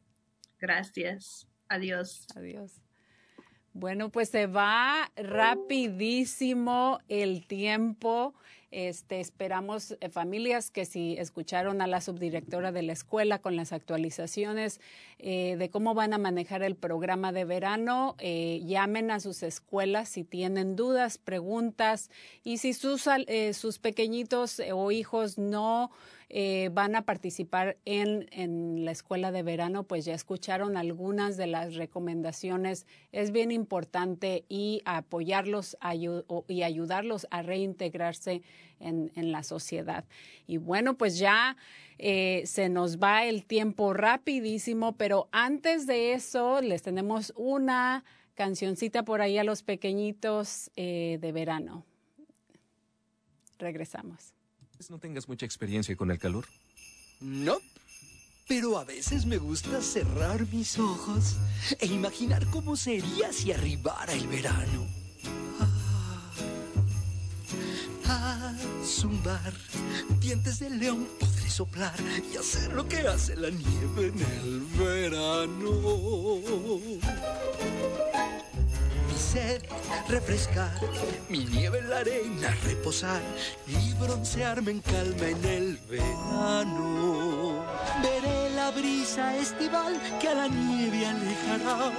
[0.59, 1.47] Gracias.
[1.69, 2.27] Adiós.
[2.35, 2.84] Adiós.
[3.77, 8.33] Bueno, pues se va rapidísimo el tiempo.
[8.71, 13.73] Este, esperamos eh, familias que si escucharon a la subdirectora de la escuela con las
[13.73, 14.79] actualizaciones
[15.19, 20.07] eh, de cómo van a manejar el programa de verano, eh, llamen a sus escuelas
[20.07, 22.09] si tienen dudas, preguntas
[22.45, 23.09] y si sus,
[23.51, 25.91] sus pequeñitos o hijos no
[26.29, 31.47] eh, van a participar en, en, la escuela de verano, pues ya escucharon algunas de
[31.47, 32.87] las recomendaciones.
[33.11, 35.77] Es bien importante y apoyarlos
[36.47, 38.41] y ayudarlos a reintegrarse
[38.79, 40.05] en, en, la sociedad.
[40.47, 41.57] Y bueno, pues ya
[41.97, 48.03] eh, se nos va el tiempo rapidísimo, pero antes de eso les tenemos una
[48.35, 51.85] cancioncita por ahí a los pequeñitos eh, de verano.
[53.57, 54.34] Regresamos.
[54.89, 56.45] ¿No tengas mucha experiencia con el calor?
[57.19, 57.57] No.
[58.47, 61.37] Pero a veces me gusta cerrar mis ojos
[61.79, 64.85] e imaginar cómo sería si arribara el verano.
[68.05, 68.53] Ah,
[68.83, 69.53] zumbar,
[70.19, 71.95] dientes de león podré soplar
[72.31, 75.71] y hacer lo que hace la nieve en el verano
[80.07, 80.71] refrescar,
[81.29, 83.21] mi nieve en la arena reposar
[83.67, 87.65] y broncearme en calma en el verano.
[88.01, 91.91] Veré la brisa estival que a la nieve alejará,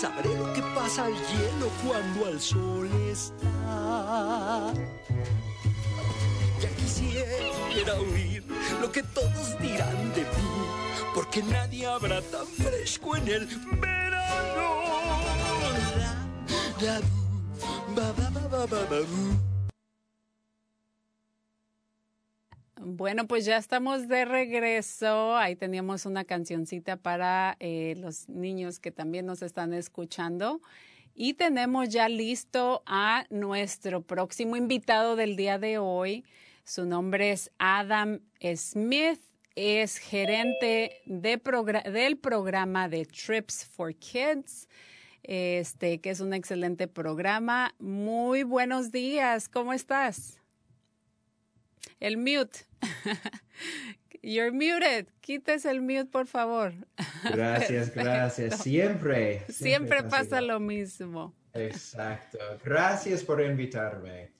[0.00, 4.72] sabré lo que pasa al hielo cuando al sol está.
[6.60, 8.44] Ya quisiera oír
[8.80, 10.66] lo que todos dirán de mí,
[11.14, 13.46] porque nadie habrá tan fresco en el
[13.80, 15.13] verano.
[22.76, 25.36] Bueno, pues ya estamos de regreso.
[25.36, 30.60] Ahí teníamos una cancioncita para eh, los niños que también nos están escuchando.
[31.14, 36.24] Y tenemos ya listo a nuestro próximo invitado del día de hoy.
[36.64, 38.20] Su nombre es Adam
[38.56, 39.20] Smith.
[39.56, 41.40] Es gerente de
[41.90, 44.68] del programa de Trips for Kids
[45.24, 47.74] este, que es un excelente programa.
[47.78, 50.40] Muy buenos días, ¿cómo estás?
[52.00, 52.60] El mute.
[54.22, 55.06] You're muted.
[55.20, 56.72] Quites el mute, por favor.
[57.24, 58.58] Gracias, gracias.
[58.60, 59.44] Siempre.
[59.50, 61.34] Siempre, pasa lo mismo.
[61.52, 62.38] Exacto.
[62.64, 64.33] Gracias por invitarme.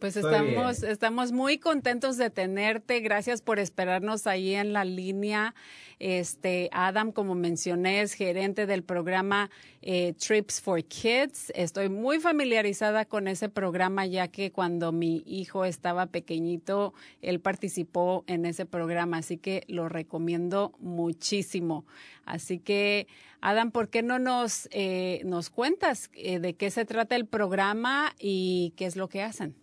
[0.00, 3.00] Pues estamos, estamos muy contentos de tenerte.
[3.00, 5.54] Gracias por esperarnos ahí en la línea.
[5.98, 9.50] Este, Adam, como mencioné, es gerente del programa
[9.82, 11.52] eh, Trips for Kids.
[11.54, 18.24] Estoy muy familiarizada con ese programa ya que cuando mi hijo estaba pequeñito, él participó
[18.26, 21.84] en ese programa, así que lo recomiendo muchísimo.
[22.24, 23.06] Así que,
[23.42, 28.14] Adam, ¿por qué no nos, eh, nos cuentas eh, de qué se trata el programa
[28.18, 29.59] y qué es lo que hacen?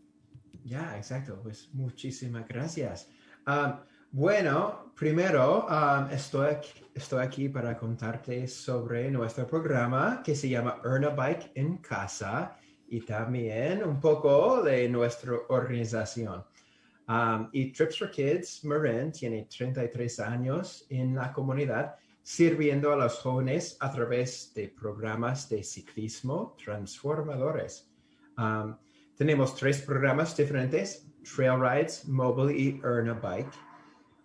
[0.67, 1.39] Ya, exacto.
[1.41, 3.09] Pues muchísimas gracias.
[3.47, 3.79] Um,
[4.11, 10.81] bueno, primero um, estoy, aquí, estoy aquí para contarte sobre nuestro programa que se llama
[10.83, 12.57] Earn a Bike en casa
[12.89, 16.43] y también un poco de nuestra organización.
[17.07, 23.19] Um, y Trips for Kids Marin tiene 33 años en la comunidad sirviendo a los
[23.19, 27.89] jóvenes a través de programas de ciclismo transformadores.
[29.17, 33.51] Tenemos tres programas diferentes, Trail Rides, Mobile y Earn a Bike.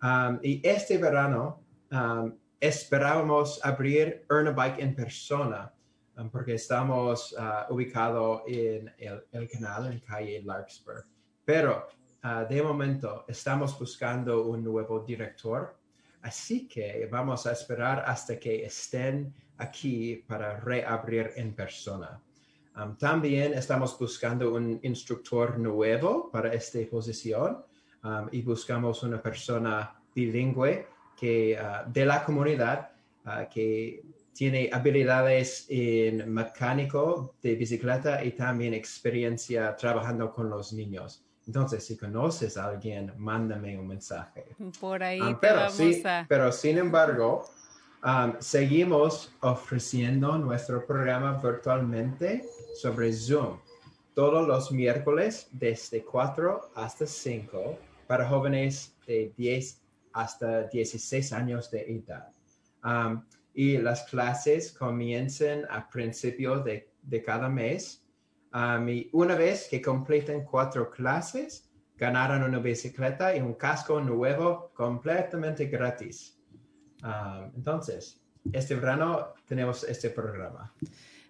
[0.03, 5.73] Um, y este verano um, esperábamos abrir Earn a Bike en persona,
[6.17, 11.05] um, porque estamos uh, ubicados en el, canal en calle Larkspur.
[11.43, 11.87] Pero
[12.23, 15.75] uh, de momento estamos buscando un nuevo director,
[16.21, 22.21] así que vamos a esperar hasta que estén aquí para reabrir en persona
[22.97, 27.63] también estamos buscando un instructor nuevo para esta posición
[28.31, 32.91] y buscamos una persona bilingüe que, ah, de la comunidad
[33.25, 34.03] ah, que
[34.33, 41.23] tiene habilidades en mecánico de bicicleta y también experiencia trabajando con los niños.
[41.45, 44.45] Entonces, si conoces a alguien, mándame un mensaje.
[44.79, 46.25] Por ahí te pero, vamos a...
[46.27, 47.45] pero sin embargo,
[48.39, 52.45] seguimos ofreciendo nuestro programa virtualmente
[52.75, 53.59] sobre Zoom
[54.13, 57.77] todos los miércoles desde 4 hasta 5
[58.07, 59.81] para jóvenes de 10
[60.13, 62.29] hasta 16 años de edad.
[63.55, 68.03] y las clases comienzan a principios de, cada mes.
[68.87, 75.65] y una vez que completen cuatro clases, ganarán una bicicleta y un casco nuevo completamente
[75.65, 76.37] gratis.
[77.55, 78.19] Entonces,
[78.51, 80.73] este verano tenemos este programa.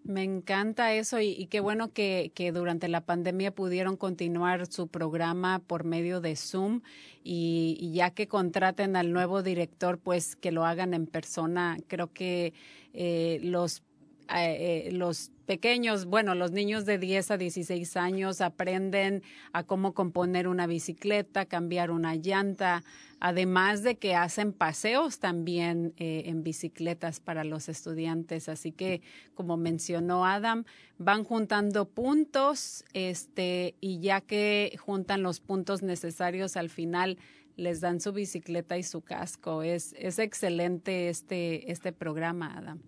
[0.03, 5.59] Me encanta eso y, qué bueno que, que, durante la pandemia pudieron continuar su programa
[5.59, 6.82] por medio de Zoom
[7.24, 11.78] y, y, ya que contraten al nuevo director, pues que lo hagan en persona.
[11.88, 12.53] Creo que
[12.93, 13.82] eh, los
[14.30, 20.47] eh, los pequeños, bueno, los niños de 10 a 16 años aprenden a cómo componer
[20.47, 22.84] una bicicleta, cambiar una llanta,
[23.19, 28.49] además de que hacen paseos también eh, en bicicletas para los estudiantes.
[28.49, 29.01] Así que,
[29.36, 30.63] como mencionó Adam,
[30.97, 37.17] van juntando puntos, este, y ya que juntan los puntos necesarios al final,
[37.55, 39.61] les dan su bicicleta y su casco.
[39.63, 42.82] Es, es excelente este, este programa, Adam.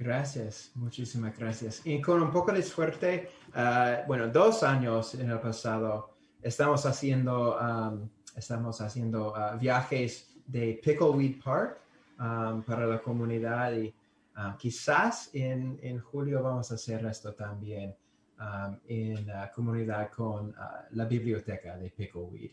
[0.00, 1.82] Gracias, muchísimas gracias.
[1.84, 7.58] Y con un poco de suerte, uh, bueno, dos años en el pasado, estamos haciendo,
[8.34, 11.82] estamos haciendo uh, viajes de Pickleweed Park
[12.16, 13.94] para la comunidad y
[14.38, 17.94] uh, quizás en, en, julio vamos a hacer esto también
[18.38, 20.54] um, en la comunidad con
[20.92, 22.52] la biblioteca de Pickleweed.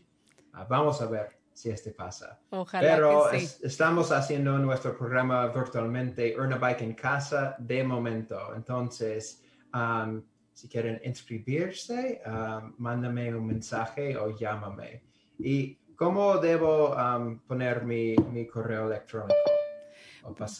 [0.68, 2.38] vamos a ver si este pasa.
[2.50, 3.44] Ojalá Pero que sí.
[3.44, 8.54] es, estamos haciendo nuestro programa virtualmente, Earn a Bike en casa, de momento.
[8.54, 9.42] Entonces,
[9.74, 15.02] um, si quieren inscribirse, um, mándame un mensaje o llámame.
[15.36, 19.34] ¿Y cómo debo um, poner mi, mi, correo electrónico?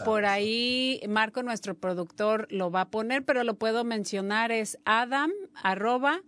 [0.05, 5.31] Por ahí, Marco, nuestro productor, lo va a poner, pero lo puedo mencionar, es adam
[5.63, 6.23] arroba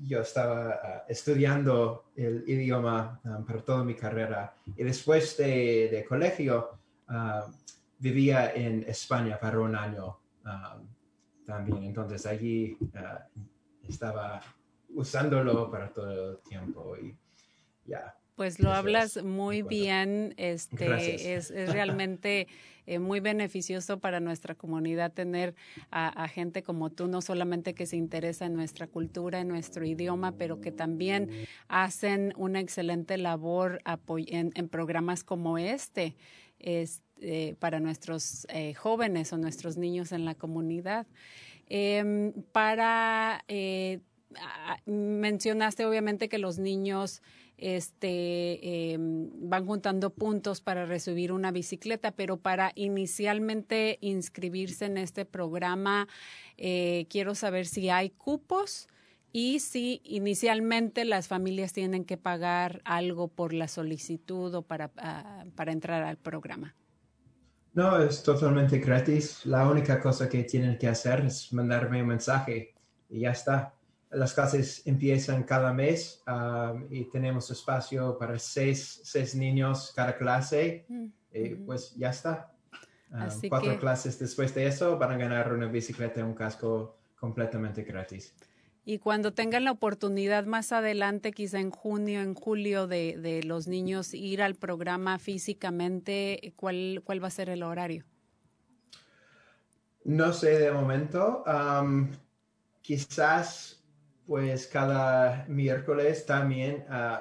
[0.00, 6.04] yo estaba uh, estudiando el idioma um, para toda mi carrera y después de, de
[6.04, 6.78] colegio
[7.08, 7.50] uh,
[7.98, 10.86] vivía en España para un año um,
[11.44, 11.84] también.
[11.84, 14.40] Entonces allí uh, estaba
[14.94, 17.16] usándolo para todo el tiempo y
[17.84, 17.98] ya.
[17.98, 18.14] Yeah.
[18.38, 19.68] Pues lo Eso hablas muy bueno.
[19.68, 22.46] bien, este es, es, realmente
[22.88, 25.54] eh, muy beneficioso para nuestra comunidad tener
[25.90, 30.32] a, gente como tú, no solamente que se interesa en nuestra cultura, en nuestro idioma,
[30.32, 31.30] pero que también
[31.68, 33.80] hacen una excelente labor
[34.26, 36.16] en, programas como este.
[36.58, 41.06] este para nuestros eh, jóvenes o nuestros niños en la comunidad.
[41.70, 44.00] Eh, para eh,
[44.86, 47.22] mencionaste obviamente que los niños
[47.58, 55.24] este, eh, van juntando puntos para recibir una bicicleta, pero para inicialmente inscribirse en este
[55.24, 56.08] programa,
[56.56, 58.88] eh, quiero saber si hay cupos
[59.32, 65.50] y si inicialmente las familias tienen que pagar algo por la solicitud o para, uh,
[65.50, 66.74] para entrar al programa.
[67.74, 69.44] No, es totalmente gratis.
[69.44, 72.74] La única cosa que tienen que hacer es mandarme un mensaje
[73.08, 73.74] y ya está
[74.10, 80.86] las clases empiezan cada mes um, y tenemos espacio para seis, seis, niños cada clase.
[80.88, 81.12] Mm -hmm.
[81.32, 82.52] y pues ya está.
[83.10, 83.78] Um, cuatro que...
[83.78, 88.34] clases después de eso van a ganar una bicicleta y un casco completamente gratis.
[88.84, 93.66] Y cuando tengan la oportunidad más adelante, quizá en junio, en julio, de, de los
[93.68, 98.04] niños ir al programa físicamente, ¿cuál, ¿cuál va a ser el horario?
[100.04, 101.44] No sé de momento.
[101.46, 102.12] Um,
[102.80, 103.77] quizás
[104.28, 106.84] pues cada miércoles también.
[106.90, 107.16] Uh,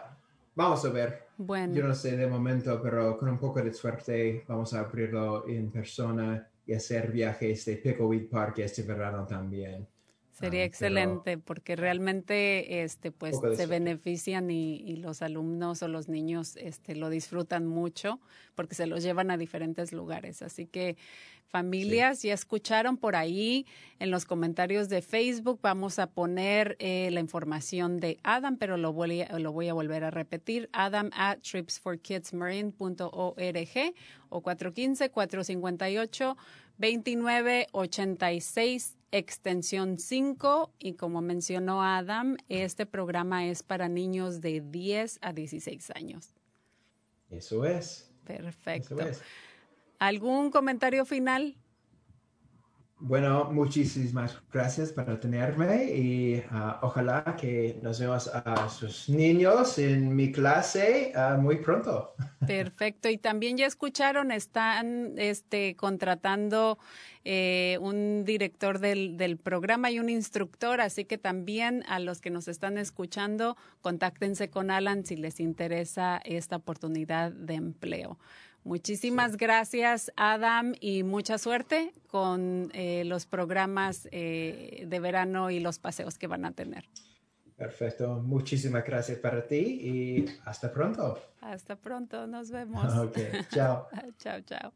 [0.53, 1.23] vamos a ver.
[1.37, 1.73] Bueno.
[1.73, 5.71] Yo no sé de momento, pero con un poco de suerte vamos a abrirlo en
[5.71, 9.87] persona y hacer viajes de Pickleweed Park este verano también.
[10.39, 16.09] Sería uh, excelente porque realmente este pues se benefician y, y, los alumnos o los
[16.09, 18.19] niños este lo disfrutan mucho
[18.53, 20.43] porque se los llevan a diferentes lugares.
[20.43, 20.95] Así que
[21.47, 22.27] familias, sí.
[22.27, 23.65] ya escucharon por ahí
[23.99, 28.93] en los comentarios de Facebook, vamos a poner eh, la información de Adam, pero lo
[28.93, 33.95] voy, a, lo voy a volver a repetir, adam at tripsforkidsmarine.org
[34.29, 36.35] o 415-458
[36.79, 45.33] 2986 extensión 5 y como mencionó Adam, este programa es para niños de 10 a
[45.33, 46.33] 16 años.
[47.29, 48.11] Eso es.
[48.25, 48.97] Perfecto.
[49.99, 51.55] ¿Algún comentario final?
[52.99, 60.15] Bueno, muchísimas gracias por tenerme y ah, ojalá que nos vemos a sus niños en
[60.15, 62.15] mi clase ah, muy pronto.
[62.47, 63.07] Perfecto.
[63.07, 66.79] Y también ya escucharon, están este, contratando
[67.23, 72.31] eh, un director del, del, programa y un instructor, así que también a los que
[72.31, 78.17] nos están escuchando, contáctense con Alan si les interesa esta oportunidad de empleo.
[78.67, 85.79] Muchísimas gracias, Adam, y mucha suerte con eh, los programas eh, de verano y los
[85.79, 86.83] paseos que van a tener.
[87.55, 88.21] Perfecto.
[88.21, 91.17] Muchísimas gracias para ti y hasta pronto.
[91.39, 92.27] Hasta pronto.
[92.27, 92.93] Nos vemos.
[92.97, 93.17] Ok.
[93.53, 93.87] Chao.
[94.17, 94.73] chao, chao.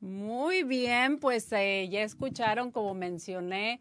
[0.00, 3.80] Muy bien, pues eh, ya escucharon, como mencioné,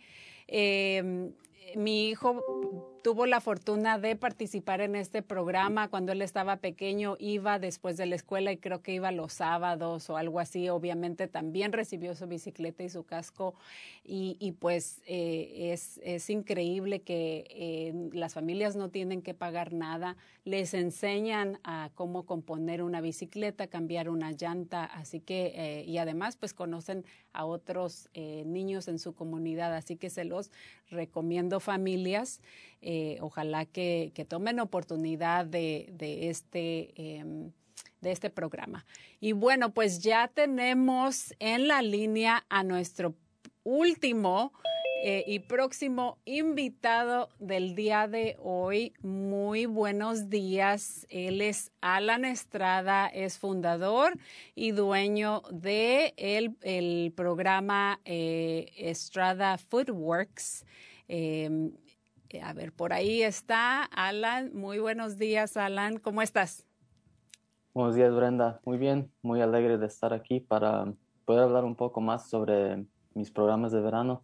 [1.75, 7.59] mi hijo tuvo la fortuna de participar en este programa cuando él estaba pequeño, iba
[7.59, 10.69] después de la escuela y creo que iba los sábados o algo así.
[10.69, 13.53] Obviamente también recibió su bicicleta y su casco
[14.03, 20.17] y, pues eh, es, es, increíble que eh, las familias no tienen que pagar nada.
[20.43, 26.37] Les enseñan a cómo componer una bicicleta, cambiar una llanta, así que eh, y además
[26.37, 30.51] pues conocen a otros niños en su comunidad, así que se los
[30.89, 32.39] recomiendo familias.
[32.81, 35.89] Eh, ojalá que, tomen oportunidad de,
[36.29, 37.51] este, em,
[38.01, 38.85] de este programa.
[39.19, 43.15] Y bueno, pues ya tenemos en la línea a nuestro
[43.63, 44.53] último
[45.03, 48.93] eh, y próximo invitado del día de hoy.
[49.01, 51.05] Muy buenos días.
[51.09, 54.17] Él es Alan Estrada, es fundador
[54.55, 60.65] y dueño de el, programa eh, Estrada Foodworks.
[61.07, 61.71] Em,
[62.29, 64.51] eh, a ver, por ahí está Alan.
[64.53, 65.97] Muy buenos días, Alan.
[65.97, 66.65] ¿Cómo estás?
[67.73, 68.59] Buenos días, Brenda.
[68.65, 70.93] Muy bien, muy alegre de estar aquí para
[71.25, 74.23] poder hablar un poco más sobre mis programas de verano.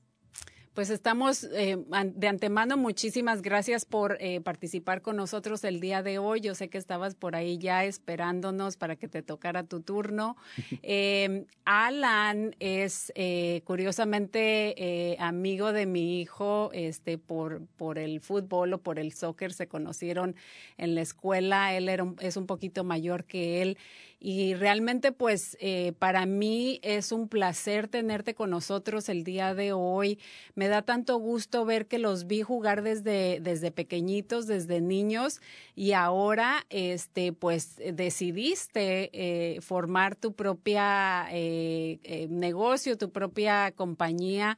[0.74, 1.78] Pues estamos eh,
[2.15, 6.39] de antemano, muchísimas gracias por eh, participar con nosotros el día de hoy.
[6.39, 10.38] Yo sé que estabas por ahí ya esperándonos para que te tocara tu turno.
[10.82, 18.78] Em, Alan es eh, curiosamente amigo de mi hijo este, por, por el fútbol o
[18.78, 19.51] por el soccer.
[19.51, 20.38] Se conocieron
[20.78, 21.76] en la escuela.
[21.76, 23.78] Él era es un poquito mayor que él.
[24.24, 29.74] Y realmente, pues, eh, para mí es un placer tenerte con nosotros el día de
[29.74, 30.19] hoy.
[30.53, 35.41] Me da tanto gusto ver que los vi jugar desde, desde pequeñitos, desde niños,
[35.76, 44.55] y ahora, este, pues, decidiste eh, formar tu propia eh, negocio, tu propia compañía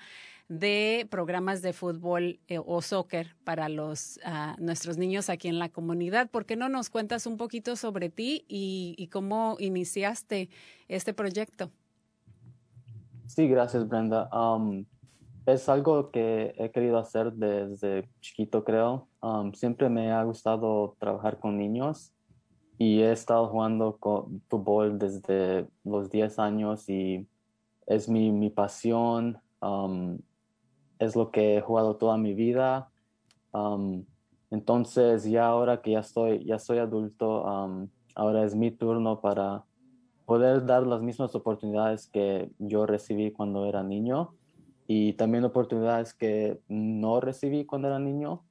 [0.50, 5.70] de programas de fútbol eh, o soccer para los ah, nuestros niños aquí en la
[5.70, 6.30] comunidad.
[6.30, 10.50] ¿Por qué no nos cuentas un poquito sobre ti y, cómo iniciaste
[10.88, 11.72] este proyecto?
[13.28, 14.30] Sí, gracias Brenda.
[14.32, 14.86] Um,
[15.46, 19.08] es algo que he querido hacer desde chiquito, creo.
[19.22, 22.14] Um, siempre me ha gustado trabajar con niños
[22.78, 27.28] y he estado jugando con fútbol desde los 10 años y
[27.88, 29.40] es mi, mi pasión.
[29.62, 30.20] Um,
[31.04, 32.90] es lo que he jugado toda mi vida.
[34.50, 37.46] Entonces ya ahora que ya estoy, ya soy adulto,
[38.16, 39.64] ahora es mi turno para
[40.26, 44.34] poder dar las mismas oportunidades que yo recibí cuando era niño
[44.88, 48.44] y también oportunidades que no recibí cuando era niño.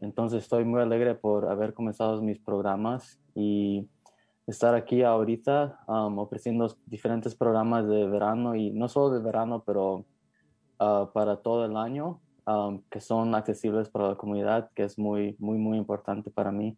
[0.00, 3.88] Entonces estoy muy alegre por haber comenzado mis programas y
[4.46, 10.04] estar aquí ahorita ofreciendo diferentes programas de verano y no solo de verano, pero
[10.78, 12.20] Ah, para todo el año
[12.90, 16.76] que son accesibles para la comunidad, que es muy, muy, muy importante para mí.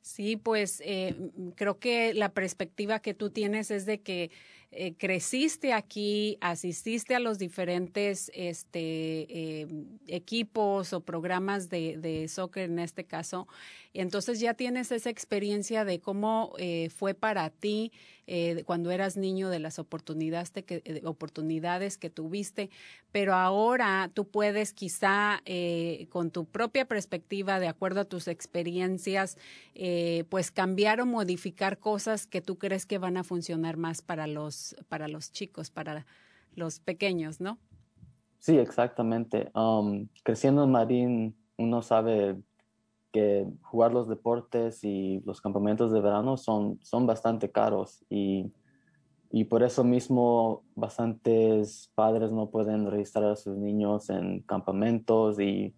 [0.00, 1.16] Sí, pues eh,
[1.56, 4.30] creo que la perspectiva que tú tienes es de que
[4.70, 9.66] eh, creciste aquí, asististe a los diferentes este, eh,
[10.06, 13.48] equipos o programas de, soccer en este caso,
[13.96, 16.52] y entonces ya tienes esa experiencia de cómo
[16.90, 17.92] fue para ti
[18.28, 22.70] eh, cuando eras niño, de las oportunidades que, oportunidades que tuviste,
[23.12, 29.38] pero ahora tú puedes quizá eh, con tu propia perspectiva, de acuerdo a tus experiencias,
[29.74, 34.26] eh, pues cambiar o modificar cosas que tú crees que van a funcionar más para
[34.26, 36.04] los, para los chicos, para
[36.56, 37.58] los pequeños, ¿no?
[38.40, 39.50] Sí, exactamente.
[39.54, 42.36] Um, creciendo en Marín, uno sabe
[43.16, 48.52] que jugar los deportes y los campamentos de verano son, son bastante caros y
[49.30, 55.74] y por eso mismo bastantes padres no pueden registrar a sus niños en campamentos y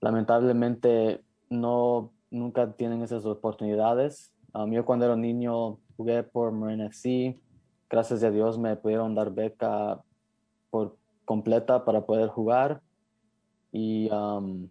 [0.00, 4.32] lamentablemente no nunca tienen esas oportunidades.
[4.52, 7.40] Um, yo cuando era niño jugué por Marine FC.
[7.88, 10.02] Gracias a Dios me pudieron dar beca
[10.70, 12.80] por completa para poder jugar.
[13.70, 14.68] Y, um,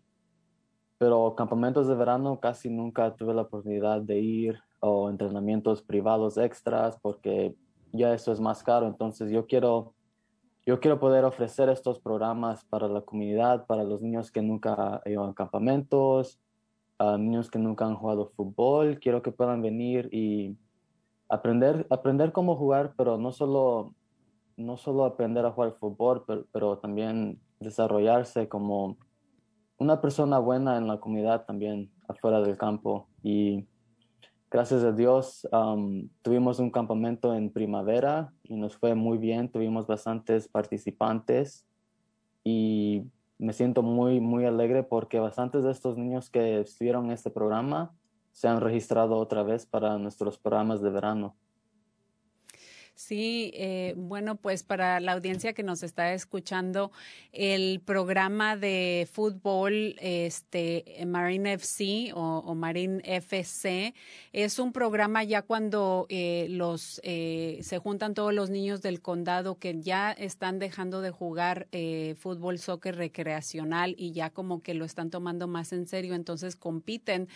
[0.98, 6.98] pero campamentos de verano casi nunca tuve la oportunidad de ir o entrenamientos privados extras
[7.02, 7.56] porque
[7.91, 8.88] ya eso es más caro.
[8.88, 9.93] Entonces yo quiero,
[10.66, 15.12] yo quiero poder ofrecer estos programas para la comunidad, para los niños que nunca han
[15.12, 16.39] ido a campamentos,
[16.98, 19.00] a niños que nunca han jugado fútbol.
[19.00, 20.58] Quiero que puedan venir y
[21.28, 23.93] aprender, aprender cómo jugar, pero no solo,
[24.56, 28.98] no solo aprender a jugar fútbol, pero, pero también desarrollarse como
[29.78, 33.07] una persona buena en la comunidad también afuera del campo.
[33.23, 33.65] Y
[34.49, 39.88] gracias a Dios um, tuvimos un campamento en primavera y nos fue muy bien, tuvimos
[39.88, 41.65] bastantes participantes
[42.43, 43.03] y
[43.38, 47.93] me siento muy, muy alegre porque bastantes de estos niños que estuvieron en este programa
[48.32, 51.36] se han registrado otra vez para nuestros programas de verano.
[52.96, 56.93] Sí, eh, bueno, pues para la audiencia que nos está escuchando,
[57.34, 63.93] el programa de fútbol este, Marine FC o, Marine FC
[64.32, 69.60] es un programa ya cuando eh, los eh, se juntan todos los niños del condado
[69.60, 71.68] que ya están dejando de jugar
[72.18, 77.28] fútbol, soccer recreacional y ya como que lo están tomando más en serio, entonces compiten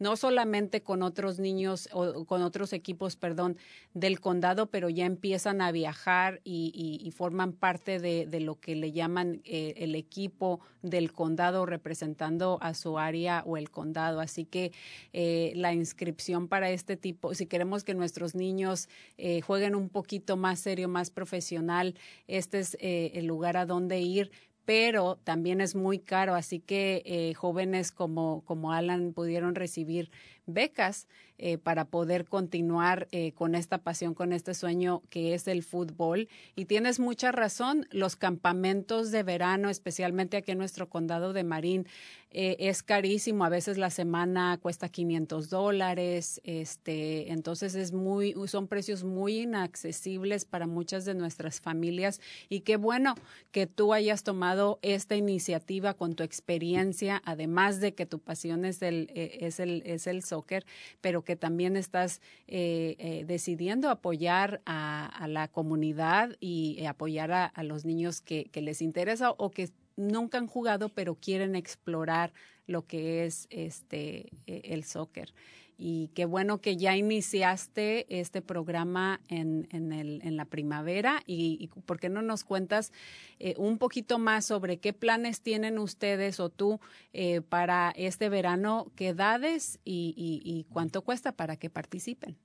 [0.00, 3.56] no solamente con otros niños o con otros equipos, perdón,
[3.92, 9.40] del condado, pero ya empiezan a viajar y, forman parte de, lo que le llaman
[9.44, 14.20] eh, el equipo del condado representando a su área o el condado.
[14.20, 14.72] Así que
[15.12, 20.36] eh, la inscripción para este tipo, si queremos que nuestros niños eh, jueguen un poquito
[20.36, 21.94] más serio, más profesional,
[22.26, 24.30] este es el lugar a donde ir
[24.66, 30.10] pero también es muy caro, así que jóvenes como, como Alan pudieron recibir
[30.46, 35.64] becas eh, para poder continuar eh, con esta pasión, con este sueño que es el
[35.64, 36.28] fútbol.
[36.54, 41.88] Y tienes mucha razón, los campamentos de verano, especialmente aquí en nuestro condado de Marín,
[42.30, 43.44] eh, es carísimo.
[43.44, 46.40] A veces la semana cuesta 500 dólares.
[46.44, 52.20] Este, entonces es muy, son precios muy inaccesibles para muchas de nuestras familias.
[52.48, 53.16] Y qué bueno
[53.50, 58.82] que tú hayas tomado esta iniciativa con tu experiencia, además de que tu pasión es
[58.82, 60.64] el, es el, es el soccer,
[61.00, 67.62] pero que también estás eh, eh, decidiendo apoyar a, la comunidad y eh, apoyar a,
[67.62, 72.32] los niños que, les interesa o que nunca han jugado pero quieren explorar
[72.66, 75.32] lo que es este el soccer
[75.76, 81.68] y qué bueno que ya iniciaste este programa en, en, el, en la primavera y,
[81.86, 82.92] por qué no nos cuentas
[83.38, 86.80] eh, un poquito más sobre qué planes tienen ustedes o tú
[87.12, 92.36] eh, para este verano, qué edades y, y, cuánto cuesta para que participen.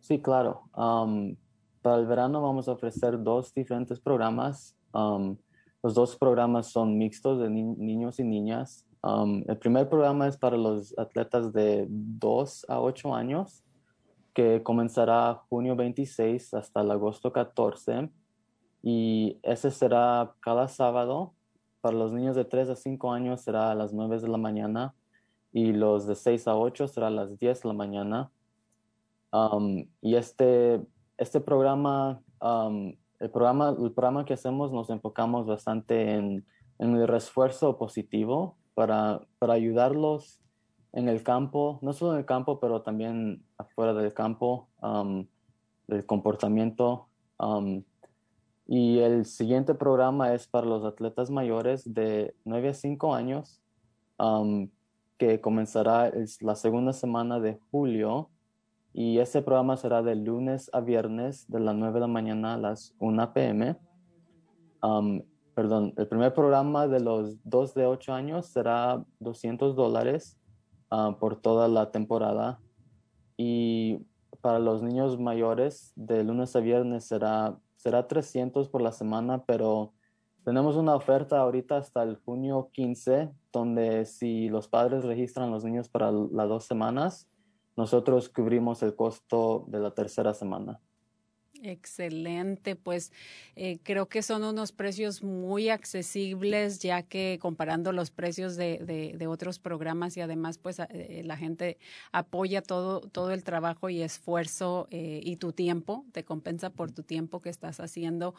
[0.00, 0.62] Sí, claro.
[0.76, 1.36] Um,
[1.80, 4.76] para el verano vamos a ofrecer dos diferentes programas.
[4.92, 5.36] Um,
[5.82, 8.86] los dos programas son mixtos de niños y niñas.
[9.04, 13.62] Um, el primer programa es para los atletas de 2 a 8 años,
[14.32, 18.10] que comenzará junio 26 hasta el agosto 14.
[18.82, 21.34] Y ese será cada sábado.
[21.82, 24.94] Para los niños de 3 a 5 años será a las 9 de la mañana
[25.52, 28.30] y los de 6 a 8 será a las 10 de la mañana.
[29.30, 30.80] Um, y este,
[31.18, 36.46] este programa, um, el programa, el programa que hacemos nos enfocamos bastante en,
[36.78, 40.40] en el refuerzo positivo para, para ayudarlos
[40.92, 45.26] en el campo, no solo en el campo, pero también afuera del campo, um,
[45.88, 47.08] del comportamiento.
[47.38, 47.82] Um,
[48.66, 53.60] y el siguiente programa es para los atletas mayores de 9 a 5 años,
[54.18, 54.68] um,
[55.18, 58.30] que comenzará la segunda semana de julio.
[58.92, 62.58] Y ese programa será de lunes a viernes, de las 9 de la mañana a
[62.58, 63.76] las 1 p.m
[65.54, 70.38] perdón, el primer programa de los dos de ocho años será 200 dólares
[70.90, 72.60] ah, por toda la temporada
[73.36, 74.04] y
[74.40, 79.92] para los niños mayores de lunes a viernes será, será 300 por la semana, pero
[80.44, 85.88] tenemos una oferta ahorita hasta el junio 15, donde si los padres registran los niños
[85.88, 87.30] para las dos semanas,
[87.76, 90.80] nosotros cubrimos el costo de la tercera semana.
[91.66, 93.10] Excelente, pues
[93.56, 99.26] eh, creo que son unos precios muy accesibles, ya que comparando los precios de, de,
[99.26, 101.78] otros programas y además pues eh, la gente
[102.12, 107.02] apoya todo, todo el trabajo y esfuerzo eh, y tu tiempo, te compensa por tu
[107.02, 108.34] tiempo que estás haciendo.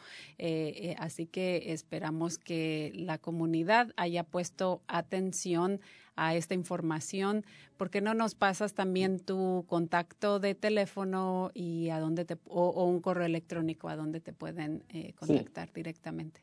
[0.98, 5.80] así que esperamos que la comunidad haya puesto atención
[6.16, 7.44] a esta información.
[7.76, 12.84] ¿Por qué no nos pasas también tu contacto de teléfono y a dónde te, o,
[12.84, 16.40] un correo electrónico a dónde te pueden eh, contactar directamente?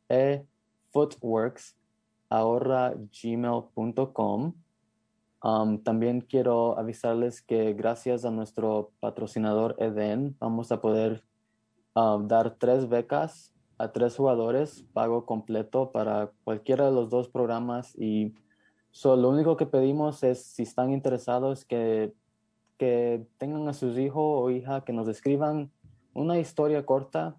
[5.41, 11.23] efootworks.gmail.com también quiero avisarles que gracias a nuestro patrocinador EDEN vamos a poder
[11.95, 18.33] dar tres becas a tres jugadores, pago completo para cualquiera de los dos programas y
[19.03, 22.13] lo único que pedimos es si están interesados que,
[22.77, 25.71] que tengan a sus hijos o hija que nos escriban
[26.13, 27.37] una historia corta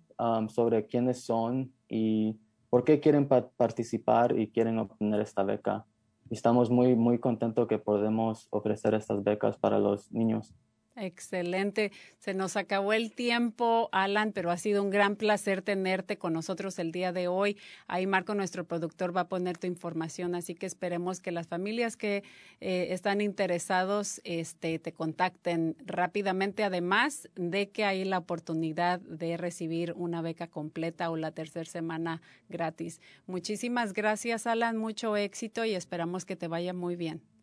[0.49, 2.39] sobre quiénes son y
[2.71, 5.85] por qué quieren participar y quieren obtener esta beca
[6.31, 10.55] estamos muy, muy contentos que podemos ofrecer estas becas para los niños.
[11.01, 11.93] Excelente.
[12.19, 16.79] Se nos acabó el tiempo, Alan, pero ha sido un gran placer tenerte con nosotros
[16.81, 17.57] el día de hoy.
[17.87, 21.97] Ahí Marco, nuestro productor, va a poner tu información, así que esperemos que las familias
[21.97, 22.25] que
[22.61, 29.93] eh, están interesados este, te contacten rápidamente, además de que hay la oportunidad de recibir
[29.97, 33.01] una beca completa o la tercera semana gratis.
[33.27, 34.77] Muchísimas gracias, Alan.
[34.77, 37.38] Mucho éxito y esperamos que te vaya muy bien.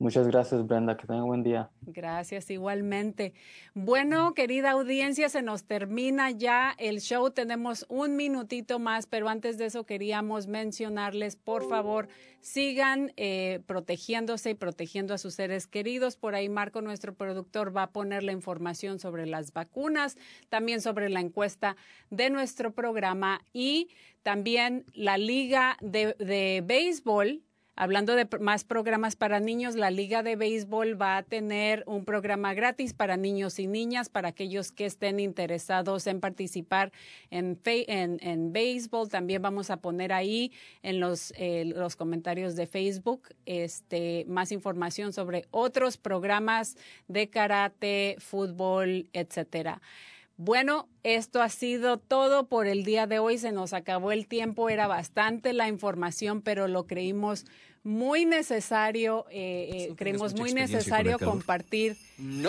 [0.00, 0.96] Muchas gracias, Brenda.
[0.96, 1.70] Que tenga un buen día.
[1.82, 3.34] Gracias, igualmente.
[3.74, 7.30] Bueno, querida audiencia, se nos termina ya el show.
[7.30, 12.06] Tenemos un minutito más, pero antes de eso queríamos mencionarles, por favor,
[12.40, 16.16] sigan eh, protegiéndose y protegiendo a sus seres queridos.
[16.16, 20.16] Por ahí Marco, nuestro productor, va a poner la información sobre las vacunas,
[20.48, 21.76] también sobre la encuesta
[22.10, 23.88] de nuestro programa y
[24.22, 27.42] también la liga de, de béisbol
[27.80, 32.52] Hablando de más programas para niños, la Liga de Béisbol va a tener un programa
[32.52, 36.90] gratis para niños y niñas, para aquellos que estén interesados en participar
[37.30, 39.08] en, en, béisbol.
[39.08, 40.50] También vamos a poner ahí
[40.82, 46.76] en los, eh, los comentarios de Facebook este, más información sobre otros programas
[47.06, 49.80] de karate, fútbol, etcétera.
[50.40, 53.38] Bueno, esto ha sido todo por el día de hoy.
[53.38, 57.44] Se nos acabó el tiempo, era bastante la información, pero lo creímos
[57.82, 61.96] muy necesario, eh, eh creemos muy necesario compartir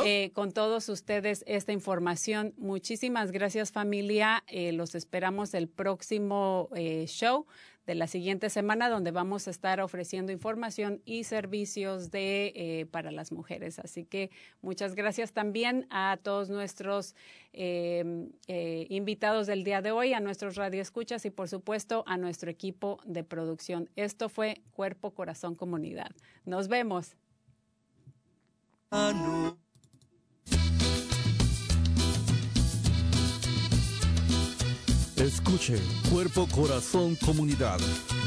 [0.05, 2.53] eh, con todos ustedes esta información.
[2.57, 6.69] Muchísimas gracias familia, eh, los esperamos el próximo
[7.05, 7.45] show
[7.89, 13.09] de la siguiente semana donde vamos a estar ofreciendo información y servicios de eh, para
[13.09, 13.79] las mujeres.
[13.79, 14.29] Así que
[14.61, 17.15] muchas gracias también a todos nuestros
[17.51, 22.51] em, eh, invitados del día de hoy, a nuestros radioescuchas y por supuesto a nuestro
[22.51, 23.89] equipo de producción.
[23.95, 26.11] Esto fue Cuerpo, Corazón, Comunidad.
[26.45, 27.15] Nos vemos.
[35.39, 35.79] Escuche
[36.11, 37.79] Cuerpo Corazón Comunidad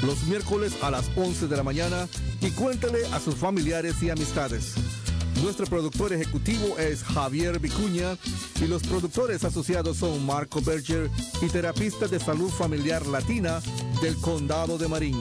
[0.02, 2.08] los miércoles a las 11 de la mañana
[2.40, 4.76] y cuéntele a sus familiares y amistades.
[5.42, 8.16] Nuestro productor ejecutivo es Javier Vicuña
[8.62, 11.10] y los productores asociados son Marco Berger
[11.42, 13.60] y terapista de salud familiar latina
[14.00, 15.20] del condado de Marín.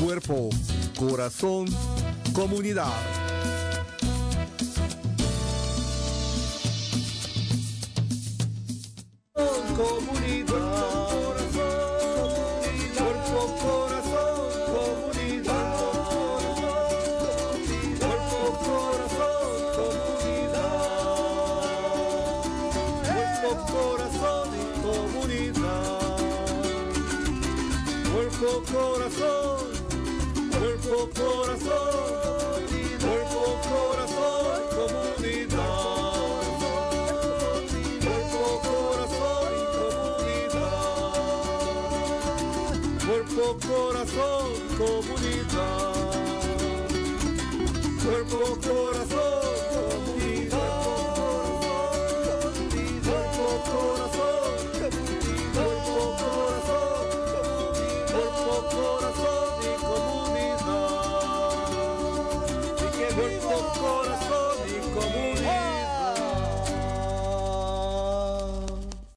[0.00, 0.50] cuerpo,
[0.98, 1.66] corazón,
[2.32, 3.27] comunidad.